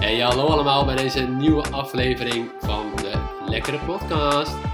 [0.00, 3.12] Hey, hallo allemaal bij deze nieuwe aflevering van de
[3.46, 4.67] Lekkere Podcast.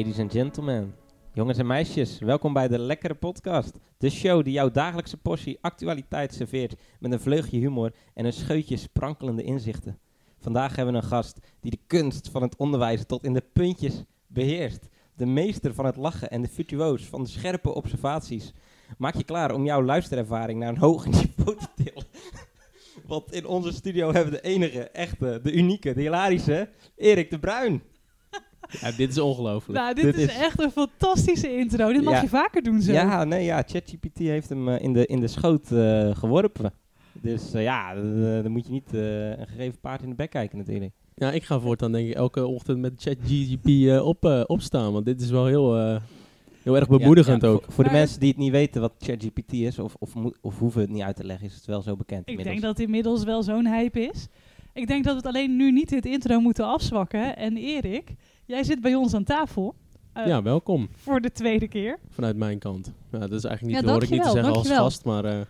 [0.00, 0.94] Ladies and gentlemen,
[1.32, 3.78] jongens en meisjes, welkom bij de Lekkere Podcast.
[3.98, 8.76] De show die jouw dagelijkse portie actualiteit serveert met een vleugje humor en een scheutje
[8.76, 9.98] sprankelende inzichten.
[10.38, 14.04] Vandaag hebben we een gast die de kunst van het onderwijzen tot in de puntjes
[14.26, 14.88] beheerst.
[15.16, 18.52] De meester van het lachen en de virtuoos van de scherpe observaties.
[18.98, 22.04] Maak je klaar om jouw luisterervaring naar een hoger niveau te tillen.
[23.06, 27.38] Want in onze studio hebben we de enige, echte, de unieke, de hilarische Erik de
[27.38, 27.82] Bruin.
[28.80, 29.78] Ja, dit is ongelooflijk.
[29.78, 31.92] Nou, dit, Dit is, is- echt een fantastische intro.
[31.92, 32.20] Dit mag Ja.
[32.22, 32.92] je vaker doen zo.
[32.92, 36.72] Ja, nee, ja, ChatGPT heeft hem eh, in, de, in de schoot eh, geworpen.
[37.12, 37.94] Dus eh, ja,
[38.42, 40.92] dan moet je niet eh, een gegeven paard in de bek kijken natuurlijk.
[41.14, 44.92] Ja, ik ga voortaan denk ik elke ochtend met ChatGPT eh, op, eh, opstaan.
[44.92, 45.96] Want dit is wel heel, eh,
[46.62, 47.62] heel erg bemoedigend Ja, ja, ook.
[47.64, 50.80] Voor, voor de mensen die het niet weten wat ChatGPT is, of, of, of hoeven
[50.80, 52.48] het niet uit te leggen, is het wel zo bekend Ik inmiddels.
[52.54, 54.26] denk dat het inmiddels wel zo'n hype is.
[54.72, 57.36] Ik denk dat we het alleen nu niet dit intro moeten afzwakken.
[57.36, 58.14] En Erik,
[58.50, 59.74] jij zit bij ons aan tafel.
[60.12, 61.98] eh, Ja, welkom Voor de tweede keer.
[62.08, 62.92] vanuit mijn kant.
[63.12, 65.24] Ja, dat is eigenlijk niet, Ja, hoor ik niet te dankjewel, zeggen als gast, maar
[65.24, 65.40] eh,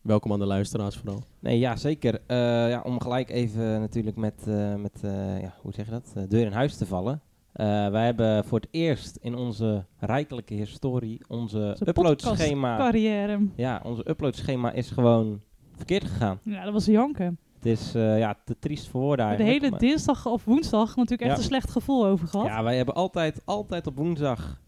[0.00, 1.22] welkom aan de luisteraars vooral.
[1.38, 2.20] Nee, ja, zeker.
[2.26, 2.36] Eh,
[2.68, 6.46] ja, om gelijk even natuurlijk met, eh, met eh, ja, hoe zeg je dat, deur
[6.46, 7.20] in huis te vallen.
[7.52, 12.76] Eh, wij hebben voor het eerst in onze rijkelijke historie onze uploadschema...
[12.76, 13.46] Carrière.
[13.56, 15.40] Ja, onze uploadschema is gewoon
[15.76, 16.38] verkeerd gegaan.
[16.42, 17.38] Ja, dat was janken.
[17.62, 21.22] Het is eh, ja, te triest voor woorden De hele maar- dinsdag of woensdag natuurlijk
[21.22, 21.36] echt Ja.
[21.36, 22.46] een slecht gevoel over gehad.
[22.46, 24.60] Ja, wij hebben altijd, altijd op woensdag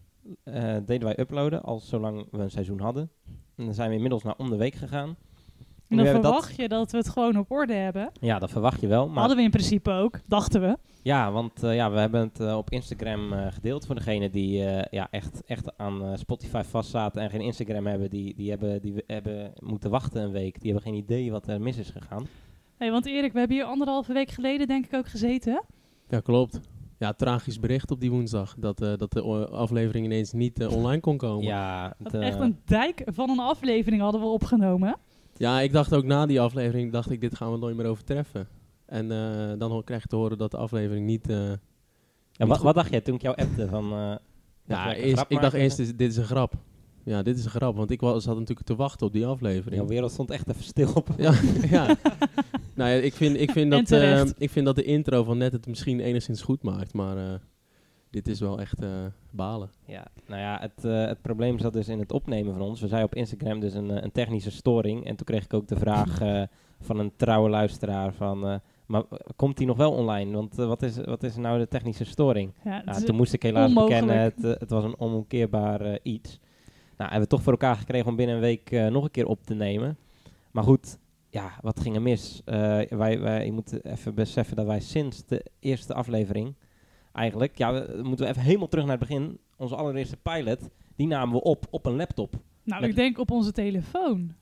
[0.43, 3.09] eh, deden wij uploaden, al zolang we een seizoen hadden.
[3.55, 5.15] En dan zijn we inmiddels naar om de week gegaan.
[5.87, 8.11] en dan dat- verwacht je dat we het gewoon op orde hebben.
[8.21, 9.07] Ja, dat verwacht je wel.
[9.07, 10.77] Maar Hadden we in principe ook, dachten we.
[11.01, 14.57] ja, want eh, ja, we hebben het op Instagram gedeeld voor degenen die
[14.89, 18.09] ja, echt, echt aan Spotify vastzaten en geen Instagram hebben.
[18.09, 20.61] Die, die, hebben, die hebben moeten wachten een week.
[20.61, 22.27] Die hebben geen idee wat er mis is gegaan.
[22.77, 25.63] Hey, want Erik, we hebben hier anderhalve week geleden denk ik ook gezeten.
[26.09, 26.59] Ja, klopt.
[26.99, 28.55] Ja, tragisch bericht op die woensdag.
[28.57, 31.43] Dat, eh, dat de aflevering ineens niet eh, online kon komen.
[31.43, 31.83] Ja.
[31.83, 34.97] Ja, Dat het, eh, echt een dijk van een aflevering hadden we opgenomen.
[35.61, 38.47] ik dacht ook na die aflevering, dacht ik, dit gaan we nooit meer overtreffen.
[38.85, 41.29] En eh, dan krijg je te horen dat de aflevering niet...
[41.29, 41.49] eh, ja,
[42.37, 43.83] niet wat, wat dacht jij toen ik jou appte van...
[43.91, 44.15] eh,
[44.65, 46.53] Ja, een eerst, ik dacht eerst, dit is, dit is een grap.
[47.03, 49.75] Ja, dit is een grap, want ik was, zat natuurlijk te wachten op die aflevering.
[49.75, 51.07] Jouw wereld stond echt even stil op.
[51.17, 51.33] Ja,
[51.69, 51.87] ja.
[52.75, 55.51] nou ja, ik vind, ik, vind dat, eh, ik vind dat de intro van net
[55.51, 57.33] het misschien enigszins goed maakt, maar eh,
[58.09, 58.89] dit is wel echt eh,
[59.31, 59.69] balen.
[59.85, 62.81] Ja, nou ja, het, eh, het probleem zat dus in het opnemen van ons.
[62.81, 65.05] We zeiden op Instagram dus een, een technische storing.
[65.05, 66.41] En toen kreeg ik ook de vraag eh,
[66.81, 68.47] van een trouwe luisteraar van...
[68.47, 68.55] eh,
[68.85, 69.03] maar
[69.35, 70.33] komt die nog wel online?
[70.35, 72.51] Want wat, is, wat is nou de technische storing?
[72.63, 74.01] Ja, Nou, toen moest ik helaas onmogelijk.
[74.05, 76.39] bekennen, het, het was een onomkeerbaar eh, iets.
[76.97, 79.27] Nou, hebben we toch voor elkaar gekregen om binnen een week eh, nog een keer
[79.27, 79.97] op te nemen.
[80.51, 80.97] Maar goed,
[81.35, 82.41] ja, wat ging er mis?
[82.45, 82.55] Eh,
[82.89, 86.55] wij, wij, je moet even beseffen dat wij sinds de eerste aflevering,
[87.13, 89.39] eigenlijk, ja, we, moeten we even helemaal terug naar het begin.
[89.57, 92.35] Onze allereerste pilot, die namen we op op een laptop.
[92.63, 94.35] nou, met- ik denk op onze telefoon.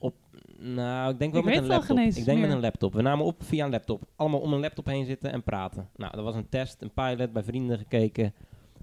[0.59, 1.97] Nou, ik denk wel Ik met een laptop.
[1.97, 2.93] Ik denk met een laptop.
[2.93, 4.01] We namen op via een laptop.
[4.15, 5.89] Allemaal om een laptop heen zitten en praten.
[5.95, 8.33] Nou, dat was een test, een pilot, bij vrienden gekeken.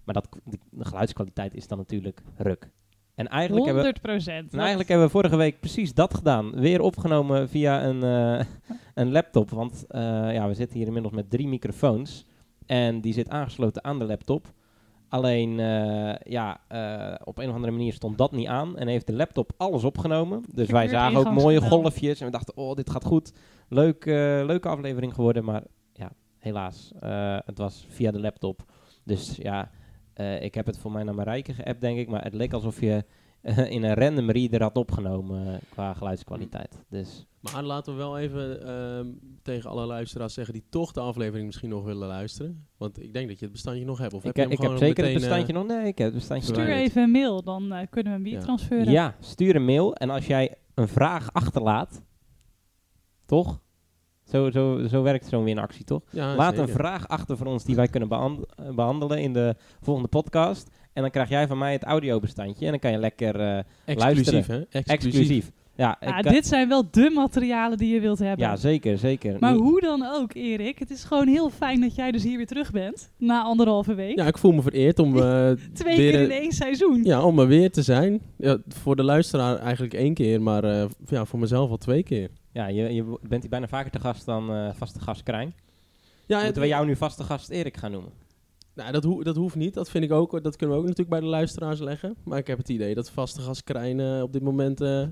[0.05, 0.29] Maar dat,
[0.71, 2.71] de geluidskwaliteit is dan natuurlijk ruk.
[3.21, 4.53] En eigenlijk hebben, 100 procent.
[4.53, 6.61] en eigenlijk hebben we vorige week precies dat gedaan.
[6.61, 8.47] Weer opgenomen via een, eh,
[9.05, 9.51] een laptop.
[9.51, 10.01] Want eh,
[10.33, 12.27] ja, we zitten hier inmiddels met drie microfoons.
[12.67, 14.53] En die zit aangesloten aan de laptop.
[15.09, 16.61] Alleen, eh, ja,
[17.25, 18.79] op een of andere manier stond dat niet aan.
[18.79, 20.45] En heeft de laptop alles opgenomen.
[20.55, 22.21] Dus wij zagen ook mooie golfjes.
[22.21, 23.33] En we dachten, oh, dit gaat goed.
[23.69, 24.05] Leuk,
[24.47, 25.45] leuke aflevering geworden.
[25.45, 26.93] Maar ja, helaas.
[27.45, 28.63] het was via de laptop.
[29.05, 29.71] Dus ja,
[30.21, 32.09] eh, ik heb het voor mij naar mijn rijke geappt, denk ik.
[32.09, 33.05] Maar het leek alsof je
[33.41, 36.85] eh, in een random reader had opgenomen eh, qua geluidskwaliteit.
[36.89, 39.07] Dus Maar laten we wel even ehm,
[39.43, 42.67] tegen alle luisteraars zeggen die toch de aflevering misschien nog willen luisteren.
[42.77, 44.13] Want ik denk dat je het bestandje nog hebt.
[44.15, 45.67] Of ik, heb je ik heb zeker het bestandje nog.
[45.67, 46.61] Nee, ik heb het bestandje nog.
[46.63, 48.41] Stuur even een mail, dan eh, kunnen we hem weer Ja.
[48.41, 48.91] transferen.
[48.93, 49.95] Ja, stuur een mail.
[49.95, 52.03] En als jij een vraag achterlaat,
[53.27, 53.61] toch?
[54.31, 56.03] Zo, zo, zo werkt zo'n winactie, toch?
[56.11, 59.55] Ja, Laat een vraag achter voor ons die wij kunnen behand- eh, behandelen in de
[59.83, 60.71] volgende podcast.
[60.93, 62.65] En dan krijg jij van mij het audiobestandje.
[62.65, 63.97] En dan kan je lekker eh, Exclusief,
[64.31, 64.45] luisteren.
[64.71, 64.79] hè?
[64.81, 64.89] Exclusief.
[65.13, 65.51] exclusief.
[65.77, 68.47] Ja, eh, dit zijn wel de materialen die je wilt hebben.
[68.47, 69.37] ja zeker, zeker.
[69.41, 72.47] maar hoe dan ook, Erik, het is gewoon heel fijn dat jij dus hier weer
[72.47, 73.11] terug bent.
[73.19, 74.17] Na anderhalve week.
[74.19, 77.05] Ja, ik voel me vereerd om, eh, Twee weer, keer in één seizoen.
[77.05, 78.21] ja, om er weer te zijn.
[78.37, 82.29] Ja, voor de luisteraar eigenlijk één keer, maar eh, ja, voor mezelf al twee keer.
[82.53, 85.55] Ja, je, je bent hier bijna vaker te gast dan eh, vaste gast Krijn.
[86.27, 88.13] Ja, Moeten we jou nu vaste gast Erik gaan noemen?
[88.75, 89.75] Nou, dat, dat hoeft niet.
[89.75, 90.43] Dat vind ik ook.
[90.43, 92.17] Dat kunnen we ook natuurlijk bij de luisteraars leggen.
[92.25, 95.07] Maar ik heb het idee dat vaste gast Krijn eh, op dit moment eh,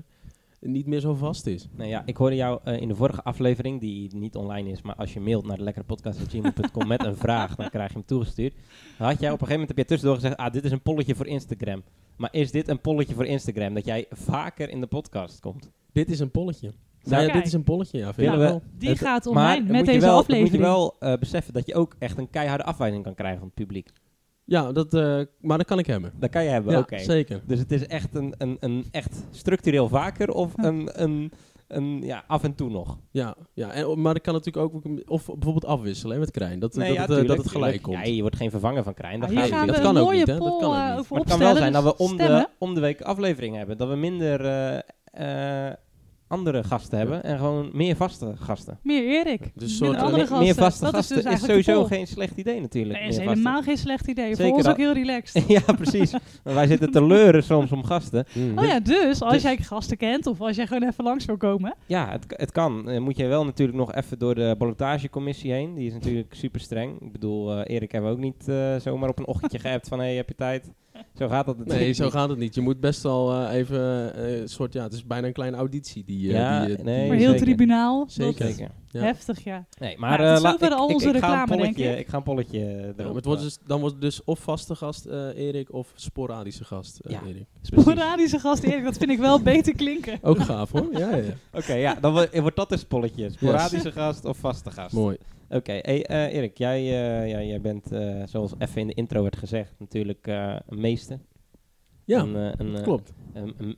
[0.59, 1.67] niet meer zo vast is.
[1.71, 5.13] Nou ja, ik hoorde jou in de vorige aflevering, die niet online is, maar als
[5.13, 8.53] je mailt naar de lekkerepodcast.gmail.com met een vraag, dan krijg je hem toegestuurd.
[8.97, 10.81] Dan had jij op een gegeven moment, heb je tussendoor gezegd, ah, dit is een
[10.81, 11.83] polletje voor Instagram.
[12.17, 15.71] Maar is dit een polletje voor Instagram, dat jij vaker in de podcast komt?
[15.91, 16.73] Dit is een polletje.
[17.03, 18.13] Nou, ja, dit is een polletje, ja.
[18.13, 18.61] Vind we- wel.
[18.77, 20.49] Die Het- gaat online dan met moet je deze wel, aflevering.
[20.51, 23.47] moet je wel eh, beseffen dat je ook echt een keiharde afwijzing kan krijgen van
[23.47, 23.89] het publiek.
[24.45, 26.11] Ja, dat, eh, maar dat kan ik hebben.
[26.19, 26.97] Dat kan je hebben, Ja, oké.
[26.99, 27.41] zeker.
[27.45, 31.31] Dus het is echt een, een, een echt structureel vaker of een, een,
[31.67, 32.97] een ja, af en toe nog?
[33.11, 36.59] Ja, ja en, maar ik kan natuurlijk ook of bijvoorbeeld afwisselen hè, met Krijn.
[36.59, 37.83] Dat, dat, ja, het, eh, tuurlijk, dat het gelijk tuurlijk.
[37.83, 38.07] komt.
[38.07, 39.19] Ja, je wordt geen vervanger van Krijn.
[39.19, 39.49] Dat Dat
[39.79, 40.37] kan ook niet, hè?
[40.37, 41.09] Dat kan ook niet.
[41.09, 43.77] Maar het kan wel zijn dat we om de, om de week aflevering hebben.
[43.77, 45.73] Dat we minder eh, eh,
[46.29, 48.79] andere gasten hebben en gewoon meer vaste gasten.
[48.83, 49.51] Meer Erik.
[49.55, 50.45] Dus soort, andere meer, gasten.
[50.45, 52.99] meer vaste dat gasten is, is, dus eigenlijk de sowieso geen slecht idee natuurlijk.
[52.99, 53.29] Nee, is vaste.
[53.29, 54.35] helemaal geen slecht idee.
[54.35, 55.43] Zeker Voor ons ook heel relaxed.
[55.65, 56.11] ja, precies.
[56.43, 58.25] Maar wij zitten te leuren soms om gasten.
[58.33, 58.57] Mm.
[58.57, 61.37] Oh ja, dus als Dus- jij gasten kent of als jij gewoon even langs wil
[61.37, 61.75] komen.
[61.85, 62.89] Ja, het, het kan.
[62.89, 65.75] Eh, moet je wel natuurlijk nog even door de ballotagecommissie heen.
[65.75, 67.01] Die is natuurlijk super streng.
[67.01, 69.99] Ik bedoel, eh, Erik hebben we ook niet eh, zomaar op een ochtendje geappt van...
[69.99, 70.71] hé, hey, heb je tijd?
[71.19, 72.13] Zo gaat dat natuurlijk Nee, zo niet.
[72.13, 72.55] gaat het niet.
[72.55, 75.57] Je moet best wel eh, even eh, een soort, ja, het is bijna een kleine
[75.57, 77.45] auditie die, eh, Ja, die, nee, die- Maar heel zeker.
[77.45, 78.05] tribunaal.
[78.07, 78.69] Zeker.
[78.91, 79.01] Ja.
[79.01, 79.65] Heftig, ja.
[79.79, 81.99] Nee, maar eh, ik, al ik, onze ik, ga een reclame, denk polletje, ik.
[81.99, 83.15] ik ga een polletje erop.
[83.15, 86.99] het wordt dus, dan wordt het dus of vaste gast eh, Erik of sporadische gast
[86.99, 87.21] eh, Ja.
[87.27, 87.45] Erik.
[87.61, 90.19] Sporadische gast Erik, dat vind ik wel beter klinken.
[90.29, 90.87] Ook gaaf hoor.
[90.91, 91.33] Ja, ja, ja.
[91.59, 93.29] Oké, ja, dan wo- wordt dat dus polletje.
[93.29, 94.93] Sporadische gast of vaste gast?
[94.93, 95.17] Mooi.
[95.49, 99.21] Oké, hey, eh, Erik, jij, eh, ja, jij bent, eh, zoals even in de intro
[99.21, 101.19] werd gezegd, natuurlijk eh, een meester.
[102.05, 102.35] Ja, een,
[102.75, 103.13] een, klopt.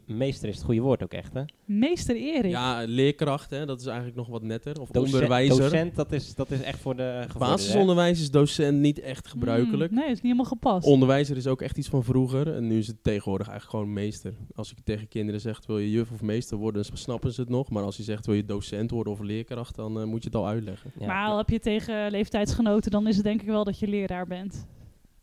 [0.06, 1.42] Meester is het goede woord ook echt, hè?
[1.65, 2.51] Meester Erik.
[2.51, 4.81] Ja, leerkracht, hè, dat is eigenlijk nog wat netter.
[4.81, 5.57] Of Docent- onderwijzer.
[5.63, 7.56] Docent, dat is, dat is echt voor de gevorderden, hè?
[7.56, 9.92] Basisonderwijs is docent niet echt gebruikelijk.
[9.92, 10.88] Mm, nee, is niet helemaal gepast.
[10.88, 12.56] Onderwijzer is ook echt iets van vroeger.
[12.56, 14.33] En nu is het tegenwoordig eigenlijk gewoon meester.
[14.56, 17.50] Als ik tegen kinderen zeg, wil je juf of meester worden, dan snappen ze het
[17.50, 17.69] nog.
[17.69, 20.38] Maar als je zegt, wil je docent worden of leerkracht, dan eh, moet je het
[20.38, 20.92] al uitleggen.
[21.00, 21.06] Ja.
[21.07, 24.27] Maar al heb je tegen leeftijdsgenoten, dan is het denk ik wel dat je leraar
[24.27, 24.65] bent.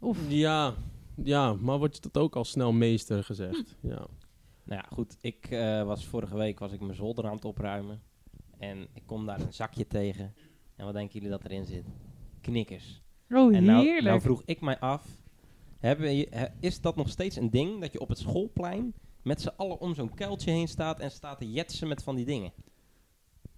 [0.01, 0.75] Of Ja,
[1.23, 3.77] ja, maar wordt dat ook al snel meester gezegd.
[3.81, 4.07] Ja.
[4.65, 5.17] Nou ja, goed.
[5.21, 8.03] Ik eh, was vorige week was ik mijn zolder aan het opruimen.
[8.59, 10.35] En ik kom daar een zakje tegen.
[10.77, 11.85] En wat denken jullie dat erin zit?
[12.41, 13.03] Knikkers.
[13.31, 14.05] oh, en nou, heerlijk.
[14.05, 15.07] nou vroeg ik mij af,
[15.79, 19.53] hebben he- is dat nog steeds een ding dat je op het schoolplein met z'n
[19.57, 22.53] allen om zo'n kuiltje heen staat en staat te jetsen met van die dingen?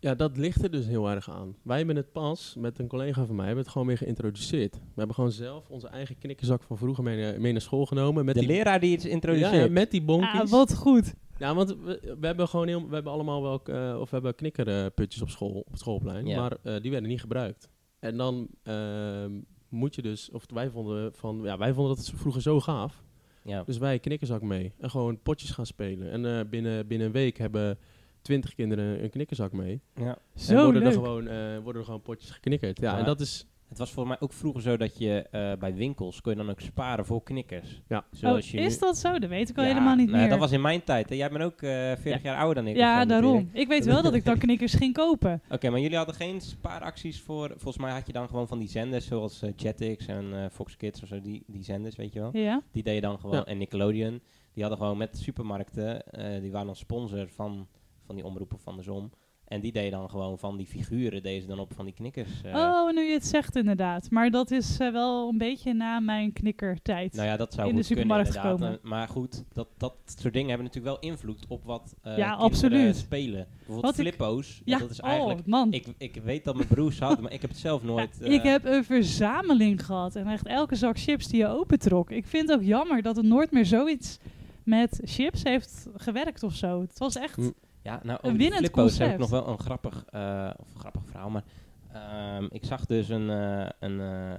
[0.00, 1.56] Ja, dat ligt er dus heel erg aan.
[1.62, 4.75] Wij hebben het pas, met een collega van mij, hebben het gewoon weer geïntroduceerd.
[4.75, 8.25] We hebben gewoon zelf onze eigen knikkerzak van vroeger mee, naar- mee naar school genomen.
[8.25, 9.67] Met de die, leraar die iets ja, introduceert.
[9.67, 10.41] ja, met die bonkjes.
[10.41, 11.14] ah, wat goed.
[11.38, 14.35] Ja, want we, we hebben gewoon heel, we hebben allemaal wel, eh, of we hebben
[14.35, 16.41] knikkerputjes op school, op het schoolplein, Ja.
[16.41, 17.69] maar eh, die werden niet gebruikt.
[17.99, 19.32] En dan ehm,
[19.69, 23.03] moet je dus, of wij vonden van, ja, wij vonden dat vroeger zo gaaf.
[23.44, 23.62] ja.
[23.67, 26.11] Dus wij knikkerzak mee en gewoon potjes gaan spelen.
[26.11, 27.79] En eh, binnen, binnen een week hebben
[28.22, 29.81] twintig kinderen een knikkerzak mee.
[29.94, 30.19] ja.
[30.49, 30.93] en worden leuk.
[30.93, 32.81] er gewoon, eh, worden er gewoon potjes geknikkerd.
[32.81, 35.75] Ja, en dat is, Het was voor mij ook vroeger zo dat je eh, bij
[35.75, 37.82] winkels kon je dan ook sparen voor knikkers.
[37.88, 37.99] Ja.
[37.99, 39.19] Oh, Zoals je is dat zo?
[39.19, 40.28] Dat weet ik al Ja, helemaal niet nou, meer.
[40.31, 41.08] Dat was in mijn tijd.
[41.08, 41.14] Hè?
[41.14, 42.77] Jij bent ook eh 40 jaar ouder dan ik.
[42.77, 43.32] ja, zo daarom.
[43.32, 43.58] natuurlijk.
[43.58, 45.43] Ik weet wel dat ik dan knikkers ging kopen.
[45.50, 47.48] Oké, maar jullie hadden geen spaaracties voor...
[47.48, 51.03] Volgens mij had je dan gewoon van die zenders zoals Jetix en eh, Fox Kids
[51.03, 51.20] of zo.
[51.20, 52.31] Die, die zenders, weet je wel.
[52.36, 52.62] Ja.
[52.72, 53.36] Die deed je dan gewoon.
[53.36, 53.44] Ja.
[53.44, 54.20] En Nickelodeon.
[54.53, 56.03] Die hadden gewoon met supermarkten...
[56.12, 57.67] eh, die waren dan sponsor van,
[58.10, 59.12] van die omroepen van de zon.
[59.44, 61.22] En die deden dan gewoon van die figuren...
[61.22, 62.43] deden ze dan op van die knikkers.
[62.43, 62.55] eh.
[62.55, 64.10] Oh, nu je het zegt inderdaad.
[64.10, 67.12] Maar dat is eh, wel een beetje na mijn knikkertijd.
[67.14, 68.58] Nou ja, dat zou in de goed kunnen supermarkt inderdaad.
[68.60, 68.79] komen.
[68.82, 72.96] Eh, maar goed, dat, dat soort dingen hebben natuurlijk wel invloed op wat Ja, absoluut.
[72.96, 73.46] spelen.
[73.56, 74.62] Bijvoorbeeld Wat flippo's.
[74.64, 75.46] ja, dat is oh eigenlijk...
[75.46, 75.72] man.
[75.72, 78.19] Ik, ik weet dat mijn broers hadden, maar ik heb het zelf Ja, nooit...
[78.20, 80.17] ik heb een verzameling gehad.
[80.17, 82.10] En echt elke zak chips die je opentrok.
[82.10, 84.19] Ik vind het ook jammer dat het nooit meer zoiets
[84.64, 86.81] met chips heeft gewerkt of zo.
[86.81, 87.36] Het was echt...
[87.36, 87.50] Hm.
[87.82, 90.75] Ja, nou, Een over die winnend flippo's heb ik nog wel een grappig, eh, of
[90.75, 91.44] een grappig verhaal, maar
[91.93, 94.39] ehm, ik zag dus een, eh, een eh, eh,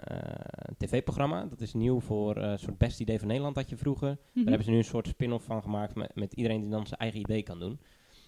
[0.78, 4.08] tv-programma, dat is nieuw voor een soort best idee van Nederland had je vroeger.
[4.08, 4.18] Mhm.
[4.34, 7.00] Daar hebben ze nu een soort spin-off van gemaakt met, met iedereen die dan zijn
[7.00, 7.80] eigen idee kan doen.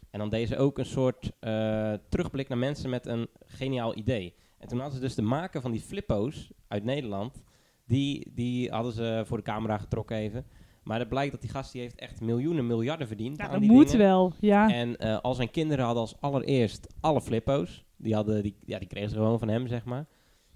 [0.09, 1.31] En dan deden ze ook een soort
[2.09, 4.33] terugblik naar mensen met een geniaal idee.
[4.57, 7.43] En toen hadden ze dus de maker van die flippo's uit Nederland,
[7.85, 10.45] die, die hadden ze voor de camera getrokken even.
[10.83, 13.61] Maar het blijkt dat die gast die heeft echt miljoenen, miljarden verdiend Ja, aan dat
[13.61, 14.05] die moet dingen.
[14.05, 14.33] wel.
[14.39, 14.69] Ja.
[14.69, 17.85] En eh, al zijn kinderen hadden als allereerst alle flippo's.
[17.97, 20.05] Die, hadden, die, ja, die kregen ze gewoon van hem, zeg maar.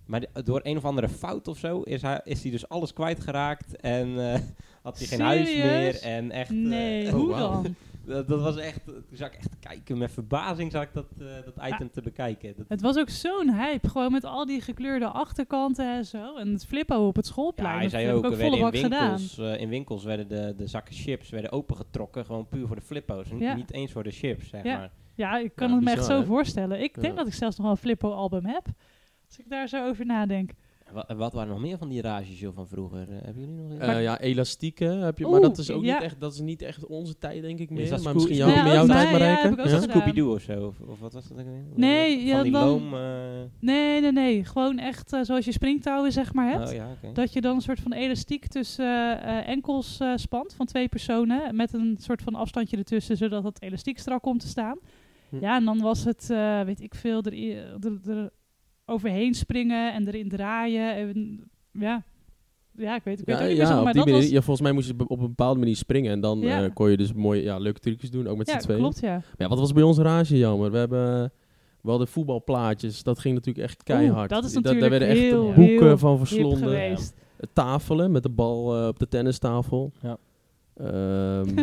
[0.05, 3.75] Maar door een of andere fout of zo is hij, is hij dus alles kwijtgeraakt.
[3.75, 4.39] En eh,
[4.81, 6.01] had hij geen huis meer.
[6.01, 7.65] En echt, eh, nee, oh, hoe dan?
[8.07, 11.25] Dat, dat was echt, toen zag ik echt kijken, met verbazing zag ik dat, eh,
[11.45, 12.53] dat item te bekijken.
[12.57, 16.37] Dat, Het was ook zo'n hype, gewoon met al die gekleurde achterkanten en zo.
[16.37, 17.73] En het flippo op het schoolplein.
[17.73, 20.95] ja, hij zei ik ook, werden in winkels, eh, in winkels werden de, de zakken
[20.95, 23.29] chips werden opengetrokken, gewoon puur voor de flippo's.
[23.29, 23.55] En Ja.
[23.55, 24.77] Niet eens voor de chips, zeg Ja.
[24.77, 24.91] maar.
[25.15, 26.81] Ja, ik kan het me echt zo voorstellen.
[26.83, 28.65] Ik denk dat ik zelfs nog wel een flippo-album heb.
[29.27, 30.51] Als ik daar zo over nadenk.
[30.93, 32.99] Wat, wat waren nog meer van die rages joh, van vroeger?
[33.09, 35.93] Eh, hebben jullie nog Eh, ja, elastieken heb je, maar dat is ook ja.
[35.93, 37.89] niet echt, dat is niet echt onze tijd denk ik meer.
[37.89, 39.81] dat maar misschien jou, Ja, met jouw tijd maar ja, dat gedaan.
[39.81, 40.65] Scooby-Doo of zo?
[40.65, 41.37] Of, of wat was dat?
[41.75, 42.93] Nee, Van ja, die dan- loom...
[42.93, 42.99] eh,
[43.59, 44.45] Nee, nee, nee.
[44.45, 46.69] Gewoon echt zoals je springtouwen zeg maar hebt.
[46.69, 47.13] oh ja, oké.
[47.13, 48.85] Dat je dan een soort van elastiek tussen
[49.21, 51.55] eh, eh, enkels eh, spant van twee personen.
[51.55, 54.77] Met een soort van afstandje ertussen, zodat het elastiek strak komt te staan.
[55.29, 55.37] Hm.
[55.41, 57.33] Ja, en dan was het, eh, weet ik veel, er,
[57.83, 58.29] er, er
[58.89, 60.95] overheen springen en erin draaien.
[60.95, 62.03] En, ja.
[62.71, 64.29] ja, ik weet, ik weet Ja, ook niet ja, zo, maar die dat manier, was...
[64.31, 66.11] ja, volgens mij moest je op een bepaalde manier springen.
[66.11, 66.63] En dan Ja.
[66.63, 68.79] eh, kon je dus mooie, ja, leuke trucjes doen, ook met Ja, z'n tweeën.
[68.79, 69.13] klopt, ja.
[69.13, 70.71] Maar ja, wat was bij ons rage jammer?
[70.71, 71.31] We hebben
[71.81, 73.03] wel de voetbalplaatjes.
[73.03, 74.29] Dat ging natuurlijk echt keihard.
[74.29, 76.97] dat is Da- natuurlijk Daar werden echt heel, boeken heel van verslonden.
[77.53, 79.91] Tafelen met de bal eh, op de tennistafel.
[80.01, 80.17] Ja.
[80.75, 80.85] Ehm,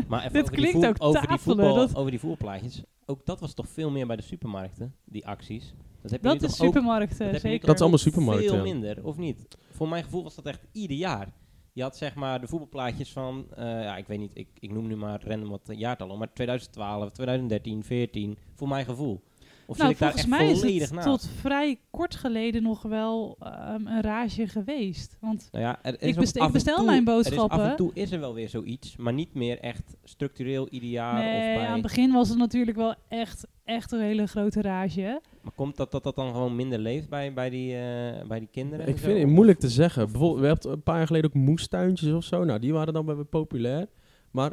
[0.08, 2.82] Maar even Dit over, die klinkt voet- ook over, die voetbal, dat- over die voetbalplaatjes.
[3.06, 5.74] Ook dat was toch veel meer bij de supermarkten, die acties.
[6.02, 7.66] Dat, heb je Dat nu is toch ook- supermarkten, dat heb je nu zeker.
[7.66, 8.72] Dat is allemaal ook supermarkten, Veel ja.
[8.72, 9.48] minder, of niet?
[9.70, 11.32] Voor mijn gevoel was dat echt ieder jaar.
[11.72, 14.86] Je had zeg maar de voetbalplaatjes van, eh, ja, ik weet niet, ik, ik noem
[14.86, 19.22] nu maar random wat jaartallen, maar 2012, 2013, 14, voor mijn gevoel.
[19.66, 21.06] Of nou, volgens mij is het naast?
[21.06, 25.16] tot vrij kort geleden nog wel ehm, een rage geweest.
[25.20, 27.26] Want Nou ja, er is Ik bestel- af ik en bestel toe- mijn Er is,
[27.26, 27.70] af boodschappen.
[27.70, 31.14] en toe is er wel weer zoiets, maar niet meer echt structureel ieder jaar.
[31.14, 34.60] nee, of bij, aan het begin was het natuurlijk wel echt, echt een hele grote
[34.62, 35.20] rage.
[35.42, 38.48] Maar komt dat, dat dat dan gewoon minder leeft bij, bij, die, eh, bij die
[38.50, 38.86] kinderen?
[38.88, 39.06] ik en zo?
[39.06, 40.10] vind het moeilijk te zeggen.
[40.10, 42.44] Bijvoorbeeld, we hebben een paar jaar geleden ook moestuintjes of zo.
[42.44, 43.86] Nou, die waren dan wel weer populair.
[44.30, 44.52] Maar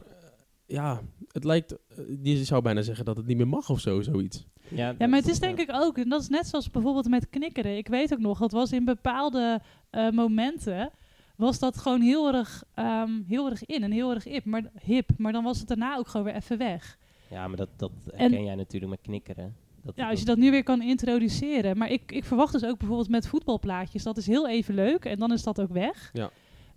[0.71, 1.01] ja,
[1.31, 1.71] het lijkt...
[1.71, 4.45] eh, je zou bijna zeggen dat het niet meer mag of zo, zoiets.
[4.67, 7.29] Ja, Ja, maar het is denk ik ook, en dat is net zoals bijvoorbeeld met
[7.29, 7.77] knikkeren.
[7.77, 10.89] Ik weet ook nog, dat was in bepaalde eh, momenten,
[11.35, 15.09] was dat gewoon heel erg, ehm, heel erg in en heel erg hip maar, hip.
[15.17, 16.97] Maar dan was het daarna ook gewoon weer even weg.
[17.29, 19.55] Ja, maar dat, dat En- herken jij natuurlijk met knikkeren.
[19.83, 21.77] Dat, Ja, als je dat nu weer kan introduceren.
[21.77, 24.03] Maar ik, ik verwacht dus ook bijvoorbeeld met voetbalplaatjes.
[24.03, 26.09] Dat is heel even leuk en dan is dat ook weg.
[26.13, 26.29] Ja.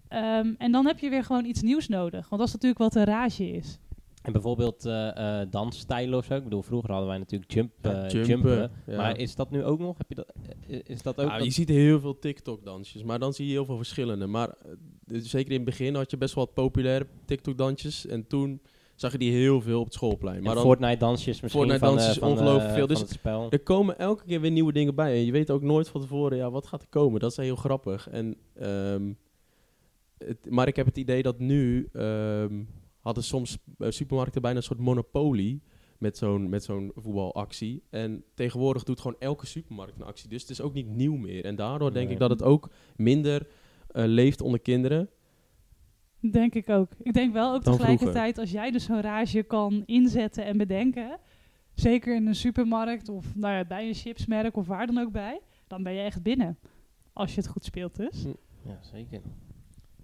[0.08, 2.28] Ehm, en dan heb je weer gewoon iets nieuws nodig.
[2.28, 3.78] Want dat is natuurlijk wat de rage is.
[4.22, 6.34] En bijvoorbeeld eh eh dansstijlen of zo.
[6.34, 8.70] Ik bedoel, vroeger hadden wij natuurlijk jump, Ja, eh, jumpen, jumpen.
[8.86, 8.96] ja.
[8.96, 9.98] Maar is dat nu ook nog?
[9.98, 10.32] Heb je dat,
[10.86, 11.28] is dat ook...
[11.28, 14.26] Ja, dat- je ziet heel veel TikTok-dansjes, maar dan zie je heel veel verschillende.
[14.26, 14.54] Maar
[15.04, 18.06] dus zeker in het begin had je best wel wat populaire TikTok-dansjes.
[18.06, 18.60] En toen
[18.94, 20.42] zag je die heel veel op het schoolplein.
[20.42, 22.78] Maar dan, Fortnite-dansjes misschien Fortnite van, dansjes van, eh, ongelooflijk veel.
[22.78, 23.46] van Dus het spel.
[23.50, 25.12] er komen elke keer weer nieuwe dingen bij.
[25.14, 27.20] En je weet ook nooit van tevoren, ja, wat gaat er komen?
[27.20, 28.08] Dat is heel grappig.
[28.08, 29.12] En, ehm,
[30.26, 32.64] het, maar ik heb het idee dat nu ehm,
[33.00, 35.62] hadden soms eh, supermarkten bijna een soort monopolie
[35.98, 37.82] met zo'n, met zo'n voetbalactie.
[37.90, 40.28] En tegenwoordig doet gewoon elke supermarkt een actie.
[40.28, 41.44] Dus het is ook niet nieuw meer.
[41.44, 42.14] En daardoor denk Nee.
[42.14, 43.46] ik dat het ook minder
[43.90, 45.08] eh, leeft onder kinderen.
[46.30, 46.90] Denk ik ook.
[47.02, 51.18] Ik denk wel ook tegelijkertijd, als jij dus zo'n rage kan inzetten en bedenken.
[51.74, 55.40] Zeker in een supermarkt of nou ja, bij een chipsmerk of waar dan ook bij.
[55.66, 56.58] Dan ben je echt binnen.
[57.12, 58.24] Als je het goed speelt dus.
[58.66, 59.20] Ja, zeker.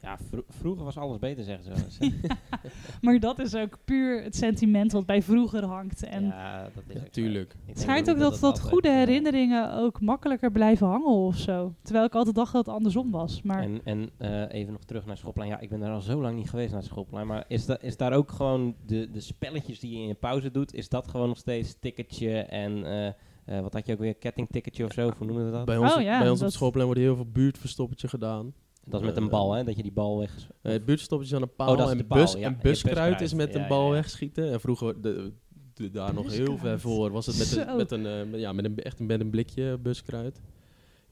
[0.02, 1.70] Ja, vro- vroeger was alles beter, zeggen ze.
[1.70, 2.28] wel eens, hè.
[3.00, 6.02] Maar dat is ook puur het sentiment wat bij vroeger hangt.
[6.02, 7.08] En ja, dat is ook zo.
[7.10, 7.52] Tuurlijk.
[7.52, 11.74] Ik Het schijnt ook dat, dat, goede herinneringen ook makkelijker blijven hangen of zo.
[11.82, 13.42] Terwijl ik altijd dacht dat het andersom was.
[13.42, 15.48] Maar En, en eh, even nog terug naar schoolplein.
[15.48, 17.26] Ja, ik ben daar al zo lang niet geweest naar schoolplein.
[17.26, 20.50] Maar is, da is daar ook gewoon de, de spelletjes die je in je pauze
[20.50, 24.14] doet, is dat gewoon nog steeds ticketje en eh, eh, wat had je ook weer,
[24.14, 25.64] kettingticketje of zo, hoe noemen we dat?
[25.64, 28.52] Bij ons, Oh ja, bij ons op schoolplein wordt heel veel buurtverstoppertje gedaan.
[28.84, 30.50] Dat is met een eh, bal, hè, dat je die bal weg...
[30.62, 32.40] Eh, het buurtstoppertje aan een paal Oh, dat is en, de paal, bus, ja.
[32.46, 34.52] en buskruid is met Ja, een bal wegschieten.
[34.52, 35.32] En vroeger, de,
[35.74, 38.64] de- daar nog heel ver voor, was het met een, met een, eh, ja, met
[38.64, 40.36] een, echt een, met een blikje buskruid.
[40.36, 40.42] Er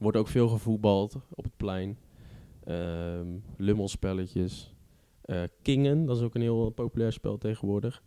[0.05, 1.97] wordt ook veel gevoetbald op het plein.
[2.63, 4.73] Ehm, lummelspelletjes.
[5.21, 8.03] Eh, Kingen, dat is ook een heel populair spel tegenwoordig.